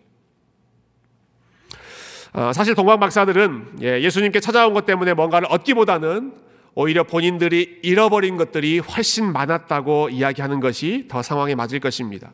어, 2.32 2.52
사실 2.54 2.74
동방 2.74 2.98
박사들은 2.98 3.80
예, 3.82 4.00
예수님께 4.00 4.40
찾아온 4.40 4.72
것 4.72 4.86
때문에 4.86 5.12
뭔가를 5.12 5.48
얻기보다는 5.50 6.32
오히려 6.74 7.04
본인들이 7.04 7.80
잃어버린 7.82 8.38
것들이 8.38 8.78
훨씬 8.78 9.30
많았다고 9.30 10.08
이야기하는 10.08 10.60
것이 10.60 11.06
더 11.08 11.20
상황에 11.20 11.54
맞을 11.54 11.80
것입니다. 11.80 12.32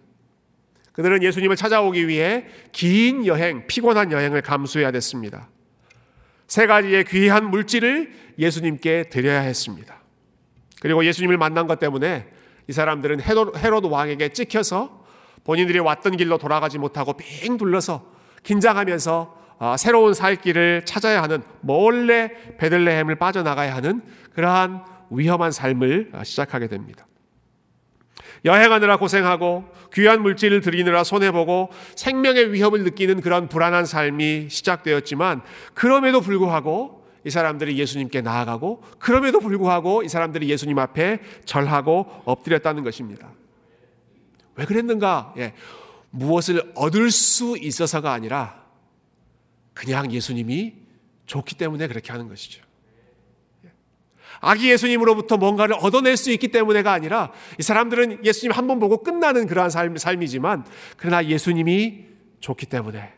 그들은 0.98 1.22
예수님을 1.22 1.54
찾아오기 1.54 2.08
위해 2.08 2.46
긴 2.72 3.24
여행, 3.24 3.68
피곤한 3.68 4.10
여행을 4.10 4.42
감수해야 4.42 4.90
됐습니다. 4.90 5.48
세 6.48 6.66
가지의 6.66 7.04
귀한 7.04 7.50
물질을 7.50 8.12
예수님께 8.36 9.04
드려야 9.04 9.42
했습니다. 9.42 10.02
그리고 10.80 11.04
예수님을 11.04 11.38
만난 11.38 11.68
것 11.68 11.78
때문에 11.78 12.26
이 12.66 12.72
사람들은 12.72 13.20
헤롯 13.20 13.84
왕에게 13.84 14.30
찍혀서 14.30 15.04
본인들이 15.44 15.78
왔던 15.78 16.16
길로 16.16 16.36
돌아가지 16.36 16.78
못하고 16.78 17.12
빙 17.12 17.58
둘러서 17.58 18.04
긴장하면서 18.42 19.38
아, 19.60 19.76
새로운 19.76 20.14
살 20.14 20.34
길을 20.34 20.84
찾아야 20.84 21.22
하는 21.22 21.44
몰래 21.60 22.32
베들레헴을 22.58 23.14
빠져나가야 23.14 23.72
하는 23.72 24.02
그러한 24.34 24.84
위험한 25.10 25.52
삶을 25.52 26.10
시작하게 26.24 26.66
됩니다. 26.66 27.07
여행하느라 28.44 28.98
고생하고 28.98 29.64
귀한 29.92 30.22
물질을 30.22 30.60
들이느라 30.60 31.04
손해보고 31.04 31.70
생명의 31.96 32.52
위협을 32.52 32.84
느끼는 32.84 33.20
그런 33.20 33.48
불안한 33.48 33.86
삶이 33.86 34.48
시작되었지만 34.50 35.42
그럼에도 35.74 36.20
불구하고 36.20 37.06
이 37.24 37.30
사람들이 37.30 37.78
예수님께 37.78 38.20
나아가고 38.20 38.82
그럼에도 38.98 39.40
불구하고 39.40 40.02
이 40.02 40.08
사람들이 40.08 40.48
예수님 40.48 40.78
앞에 40.78 41.20
절하고 41.44 42.22
엎드렸다는 42.24 42.84
것입니다. 42.84 43.30
왜 44.54 44.64
그랬는가? 44.64 45.34
예. 45.38 45.54
무엇을 46.10 46.72
얻을 46.74 47.10
수 47.10 47.56
있어서가 47.58 48.12
아니라 48.12 48.62
그냥 49.74 50.10
예수님이 50.10 50.74
좋기 51.26 51.56
때문에 51.56 51.86
그렇게 51.86 52.12
하는 52.12 52.28
것이죠. 52.28 52.67
아기 54.40 54.70
예수님으로부터 54.70 55.36
뭔가를 55.36 55.76
얻어낼 55.80 56.16
수 56.16 56.30
있기 56.30 56.48
때문에가 56.48 56.92
아니라 56.92 57.32
이 57.58 57.62
사람들은 57.62 58.24
예수님 58.24 58.52
한 58.52 58.68
번 58.68 58.78
보고 58.78 59.02
끝나는 59.02 59.46
그러한 59.46 59.70
삶, 59.70 59.96
삶이지만 59.96 60.64
그러나 60.96 61.24
예수님이 61.24 62.04
좋기 62.40 62.66
때문에 62.66 63.12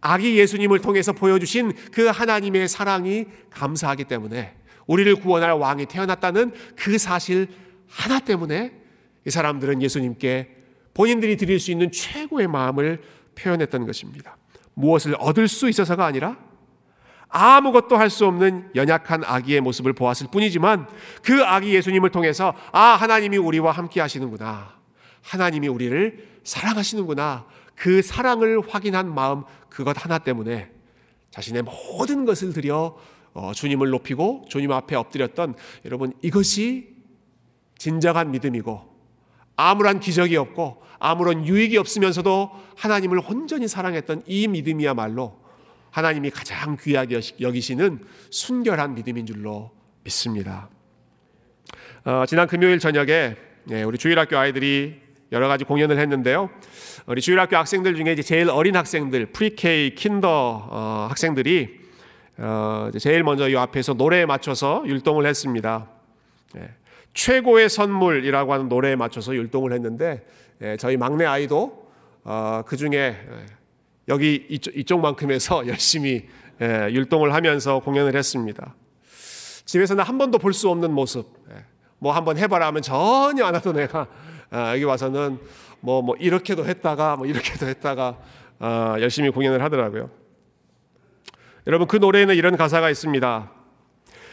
아기 0.00 0.38
예수님을 0.38 0.80
통해서 0.80 1.12
보여주신 1.12 1.72
그 1.92 2.06
하나님의 2.06 2.68
사랑이 2.68 3.26
감사하기 3.50 4.04
때문에 4.04 4.54
우리를 4.86 5.14
구원할 5.16 5.52
왕이 5.52 5.86
태어났다는 5.86 6.52
그 6.76 6.98
사실 6.98 7.48
하나 7.88 8.18
때문에 8.20 8.72
이 9.26 9.30
사람들은 9.30 9.82
예수님께 9.82 10.56
본인들이 10.94 11.36
드릴 11.36 11.60
수 11.60 11.70
있는 11.70 11.90
최고의 11.90 12.46
마음을 12.48 13.00
표현했던 13.34 13.86
것입니다. 13.86 14.36
무엇을 14.74 15.14
얻을 15.18 15.48
수 15.48 15.68
있어서가 15.68 16.04
아니라 16.04 16.36
아무것도 17.30 17.96
할 17.96 18.10
수 18.10 18.26
없는 18.26 18.70
연약한 18.74 19.22
아기의 19.24 19.60
모습을 19.60 19.92
보았을 19.92 20.26
뿐이지만 20.32 20.88
그 21.22 21.44
아기 21.44 21.74
예수님을 21.74 22.10
통해서 22.10 22.54
아, 22.72 22.80
하나님이 22.80 23.36
우리와 23.38 23.70
함께 23.72 24.00
하시는구나. 24.00 24.74
하나님이 25.22 25.68
우리를 25.68 26.26
사랑하시는구나. 26.42 27.46
그 27.76 28.02
사랑을 28.02 28.60
확인한 28.68 29.14
마음 29.14 29.44
그것 29.68 30.04
하나 30.04 30.18
때문에 30.18 30.70
자신의 31.30 31.62
모든 31.62 32.24
것을 32.24 32.52
들여 32.52 32.98
어, 33.32 33.52
주님을 33.54 33.90
높이고 33.90 34.44
주님 34.48 34.72
앞에 34.72 34.96
엎드렸던 34.96 35.54
여러분 35.84 36.12
이것이 36.20 36.88
진정한 37.78 38.32
믿음이고 38.32 38.82
아무런 39.56 40.00
기적이 40.00 40.36
없고 40.36 40.82
아무런 40.98 41.46
유익이 41.46 41.78
없으면서도 41.78 42.50
하나님을 42.76 43.20
온전히 43.26 43.68
사랑했던 43.68 44.24
이 44.26 44.48
믿음이야말로 44.48 45.39
하나님이 45.90 46.30
가장 46.30 46.76
귀하게 46.80 47.20
여기시는 47.40 48.00
순결한 48.30 48.94
믿음인 48.94 49.26
줄로 49.26 49.70
믿습니다. 50.04 50.68
어, 52.04 52.24
지난 52.26 52.46
금요일 52.46 52.78
저녁에 52.78 53.36
네, 53.64 53.82
우리 53.82 53.98
주일학교 53.98 54.38
아이들이 54.38 55.00
여러 55.32 55.48
가지 55.48 55.64
공연을 55.64 55.98
했는데요. 55.98 56.50
우리 57.06 57.20
주일학교 57.20 57.56
학생들 57.56 57.94
중에 57.94 58.12
이제 58.12 58.22
제일 58.22 58.50
어린 58.50 58.76
학생들, 58.76 59.26
프리케이, 59.26 59.94
킨더 59.94 60.68
어, 60.70 61.06
학생들이 61.10 61.80
어, 62.38 62.90
제일 62.98 63.22
먼저 63.22 63.48
이 63.48 63.56
앞에서 63.56 63.92
노래에 63.92 64.26
맞춰서 64.26 64.82
율동을 64.86 65.26
했습니다. 65.26 65.88
네. 66.54 66.70
최고의 67.14 67.68
선물이라고 67.68 68.52
하는 68.52 68.68
노래에 68.68 68.96
맞춰서 68.96 69.34
율동을 69.34 69.72
했는데 69.72 70.26
예, 70.62 70.76
저희 70.76 70.96
막내 70.96 71.24
아이도 71.24 71.90
어, 72.24 72.62
그 72.66 72.76
중에 72.76 72.90
예, 72.92 73.46
여기 74.10 74.46
이쪽, 74.50 75.00
만큼에서 75.00 75.66
열심히 75.68 76.28
예, 76.60 76.88
율동을 76.90 77.32
하면서 77.32 77.78
공연을 77.78 78.14
했습니다. 78.16 78.74
집에서는 79.64 80.04
한 80.04 80.18
번도 80.18 80.38
볼 80.38 80.52
수 80.52 80.68
없는 80.68 80.92
모습. 80.92 81.26
뭐 81.98 82.12
한 82.12 82.24
번 82.24 82.36
해봐라 82.36 82.66
하면 82.66 82.82
전혀 82.82 83.44
안 83.44 83.54
하던 83.54 83.78
애가 83.78 84.06
아, 84.50 84.72
여기 84.74 84.84
와서는 84.84 85.38
뭐, 85.80 86.02
뭐 86.02 86.16
이렇게도 86.16 86.66
했다가 86.66 87.16
뭐 87.16 87.26
이렇게도 87.26 87.66
했다가 87.66 88.18
아, 88.58 88.96
열심히 89.00 89.30
공연을 89.30 89.62
하더라고요. 89.62 90.10
여러분 91.66 91.86
그 91.86 91.96
노래에는 91.96 92.34
이런 92.34 92.56
가사가 92.56 92.90
있습니다. 92.90 93.50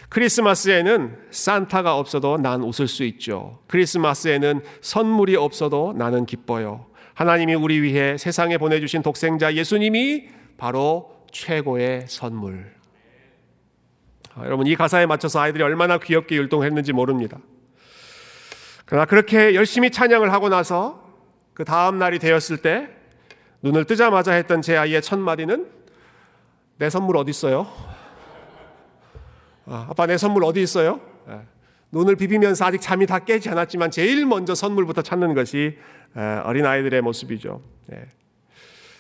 크리스마스에는 0.10 1.18
산타가 1.32 1.98
없어도 1.98 2.38
난 2.38 2.64
웃을 2.64 2.88
수 2.88 3.04
있죠. 3.04 3.60
크리스마스에는 3.68 4.62
선물이 4.82 5.36
없어도 5.36 5.94
나는 5.98 6.26
기뻐요. 6.26 6.88
하나님이 7.14 7.56
우리 7.56 7.82
위해 7.82 8.18
세상에 8.18 8.58
보내주신 8.58 9.02
독생자 9.02 9.54
예수님이 9.54 10.30
바로 10.58 11.18
최고의 11.32 12.06
선물. 12.08 12.74
아, 14.36 14.46
여러분, 14.46 14.68
이 14.68 14.76
가사에 14.76 15.06
맞춰서 15.06 15.40
아이들이 15.40 15.64
얼마나 15.64 15.98
귀엽게 15.98 16.36
율동했는지 16.36 16.94
모릅니다. 16.94 17.40
그러나 18.86 19.06
그렇게 19.06 19.56
열심히 19.56 19.92
찬양을 19.92 20.32
하고 20.32 20.48
나서 20.48 21.04
그 21.54 21.66
다음 21.66 21.98
날이 21.98 22.20
되었을 22.20 22.58
때 22.58 22.88
눈을 23.64 23.86
뜨자마자 23.86 24.32
했던 24.34 24.62
제 24.62 24.78
아이의 24.78 25.02
첫 25.02 25.20
마디는 25.20 25.68
내 26.78 26.90
선물 26.90 27.18
어디 27.18 27.32
있어요? 27.32 27.68
아, 29.68 29.88
아빠 29.90 30.06
내 30.06 30.18
선물 30.18 30.44
어디 30.46 30.62
있어요? 30.62 31.00
예. 31.30 31.42
눈을 31.92 32.16
비비면서 32.16 32.66
아직 32.66 32.82
잠이 32.82 33.06
다 33.06 33.20
깨지 33.20 33.50
않았지만 33.50 33.92
제일 33.92 34.26
먼저 34.26 34.56
선물부터 34.56 35.02
찾는 35.02 35.34
것이 35.34 35.78
예, 36.18 36.22
어린 36.44 36.66
아이들의 36.66 37.02
모습이죠. 37.02 37.62
예. 37.94 38.06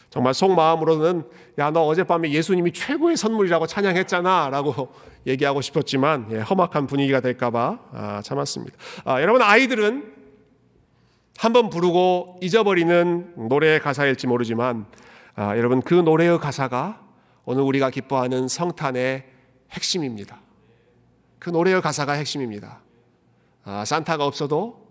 정말 0.10 0.34
속마음으로는 0.34 1.24
야 1.60 1.72
너 1.72 1.82
어젯밤에 1.82 2.32
예수님이 2.32 2.72
최고의 2.72 3.18
선물이라고 3.18 3.68
찬양했잖아라고 3.68 4.94
얘기하고 5.28 5.62
싶었지만 5.62 6.42
험악한 6.42 6.88
분위기가 6.88 7.20
될까봐 7.20 7.80
아, 7.92 8.22
참았습니다. 8.24 8.78
아, 9.04 9.22
여러분 9.22 9.42
아이들은 9.42 10.14
한번 11.38 11.70
부르고 11.70 12.40
잊어버리는 12.42 13.34
노래의 13.50 13.80
가사일지 13.82 14.28
모르지만 14.28 14.86
아, 15.36 15.58
여러분 15.58 15.82
그 15.82 15.94
노래의 15.94 16.40
가사가 16.40 17.02
오늘 17.46 17.64
우리가 17.64 17.90
기뻐하는 17.90 18.48
성탄의 18.48 19.26
핵심입니다. 19.72 20.40
그 21.48 21.52
노래의 21.52 21.82
가사가 21.82 22.12
핵심입니다. 22.12 22.82
아, 23.64 23.86
산타가 23.86 24.26
없어도 24.26 24.86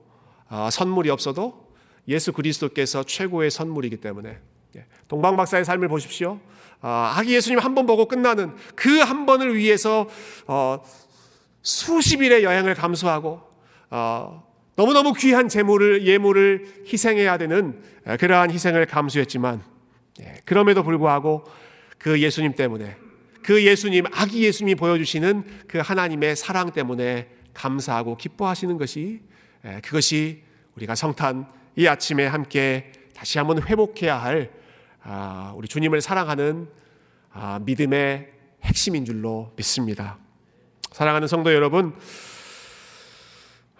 아, 0.48 0.70
선물이 0.70 1.10
없어도 1.10 1.68
예수 2.08 2.32
그리스도께서 2.32 3.02
최고의 3.02 3.50
선물이기 3.50 3.98
때문에 3.98 4.38
예, 4.76 4.86
동방 5.06 5.36
박사의 5.36 5.66
삶을 5.66 5.88
보십시오. 5.88 6.40
아, 6.80 7.12
아기 7.18 7.34
예수님 7.34 7.58
한 7.58 7.74
번 7.74 7.84
보고 7.84 8.08
끝나는 8.08 8.56
그 8.74 9.02
한 9.02 9.26
번을 9.26 9.54
위해서 9.54 10.08
어, 10.46 10.82
수십 11.60 12.22
일의 12.22 12.42
여행을 12.42 12.74
감수하고 12.74 13.42
어, 13.90 14.42
너무너무 14.76 15.12
귀한 15.12 15.50
재물을 15.50 16.06
예물을 16.06 16.84
희생해야 16.90 17.36
되는 17.36 17.82
그러한 18.18 18.50
희생을 18.50 18.86
감수했지만 18.86 19.62
예, 20.22 20.40
그럼에도 20.46 20.82
불구하고 20.82 21.44
그 21.98 22.18
예수님 22.22 22.54
때문에 22.54 22.96
그 23.46 23.64
예수님, 23.64 24.06
아기 24.12 24.42
예수님이 24.42 24.74
보여주시는 24.74 25.44
그 25.68 25.78
하나님의 25.78 26.34
사랑 26.34 26.72
때문에 26.72 27.28
감사하고 27.54 28.16
기뻐하시는 28.16 28.76
것이 28.76 29.20
그것이 29.84 30.42
우리가 30.74 30.96
성탄 30.96 31.46
이 31.76 31.86
아침에 31.86 32.26
함께 32.26 32.90
다시 33.14 33.38
한번 33.38 33.62
회복해야 33.62 34.20
할 34.20 34.50
아, 35.00 35.52
우리 35.54 35.68
주님을 35.68 36.00
사랑하는 36.00 36.66
아, 37.32 37.60
믿음의 37.64 38.32
핵심인 38.64 39.04
줄로 39.04 39.52
믿습니다. 39.54 40.18
사랑하는 40.90 41.28
성도 41.28 41.54
여러분, 41.54 41.94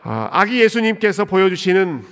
아, 0.01 0.29
아기 0.31 0.61
예수님께서 0.61 1.25
보여주시는 1.25 2.05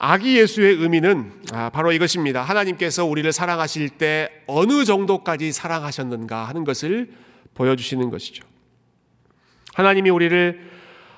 아기 0.00 0.38
예수의 0.38 0.76
의미는 0.76 1.32
아, 1.52 1.70
바로 1.70 1.90
이것입니다. 1.90 2.42
하나님께서 2.42 3.04
우리를 3.04 3.30
사랑하실 3.32 3.90
때 3.90 4.30
어느 4.46 4.84
정도까지 4.84 5.50
사랑하셨는가 5.50 6.44
하는 6.44 6.62
것을 6.64 7.12
보여주시는 7.54 8.08
것이죠. 8.10 8.44
하나님이 9.74 10.10
우리를 10.10 10.70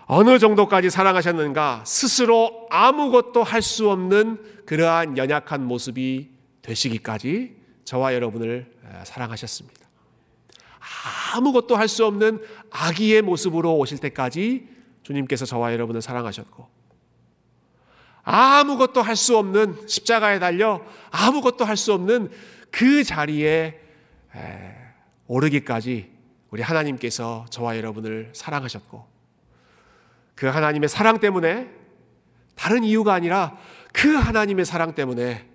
어느 0.07 0.39
정도까지 0.39 0.89
사랑하셨는가 0.91 1.85
스스로 1.87 2.67
아무것도 2.71 3.43
할 3.43 3.61
수 3.63 3.91
없는 3.91 4.39
그러한 4.65 5.19
연약한 5.19 5.65
모습이 5.65 6.31
되시기까지 6.63 7.57
저와 7.85 8.15
여러분을 8.15 8.73
사랑하셨습니다. 9.05 9.79
아무것도 11.35 11.77
할 11.77 11.87
수 11.87 12.07
없는 12.07 12.41
아기의 12.71 13.23
모습으로 13.23 13.77
오실 13.77 13.99
때까지 13.99 14.69
주님께서 15.03 15.45
저와 15.45 15.73
여러분을 15.75 16.01
사랑하셨고 16.01 16.80
아무것도 18.23 19.03
할 19.03 19.17
수 19.17 19.37
없는 19.37 19.87
십자가에 19.87 20.39
달려 20.39 20.83
아무것도 21.11 21.65
할 21.65 21.77
수 21.77 21.93
없는 21.93 22.31
그 22.71 23.03
자리에 23.05 23.81
오르기까지 25.27 26.11
우리 26.51 26.63
하나님께서 26.63 27.47
저와 27.51 27.77
여러분을 27.77 28.31
사랑하셨고 28.35 29.07
그 30.35 30.47
하나님의 30.47 30.89
사랑 30.89 31.21
때문에 31.21 31.69
다른 32.55 32.85
이유가 32.85 33.15
아니라 33.15 33.57
그 33.93 34.15
하나님의 34.15 34.65
사랑 34.65 34.95
때문에 34.95 35.47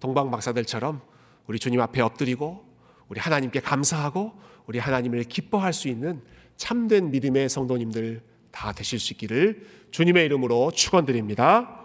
동방 0.00 0.30
박사들처럼 0.30 1.00
우리 1.46 1.58
주님 1.58 1.80
앞에 1.80 2.00
엎드리고 2.00 2.64
우리 3.08 3.20
하나님께 3.20 3.60
감사하고 3.60 4.32
우리 4.66 4.78
하나님을 4.78 5.24
기뻐할 5.24 5.72
수 5.72 5.88
있는 5.88 6.22
참된 6.56 7.10
믿음의 7.10 7.48
성도님들 7.48 8.22
다 8.50 8.72
되실 8.72 8.98
수 8.98 9.12
있기를 9.12 9.66
주님의 9.90 10.24
이름으로 10.26 10.70
축원드립니다. 10.72 11.81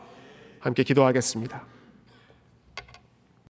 함께 0.60 0.84
기도하겠습니다. 0.84 1.77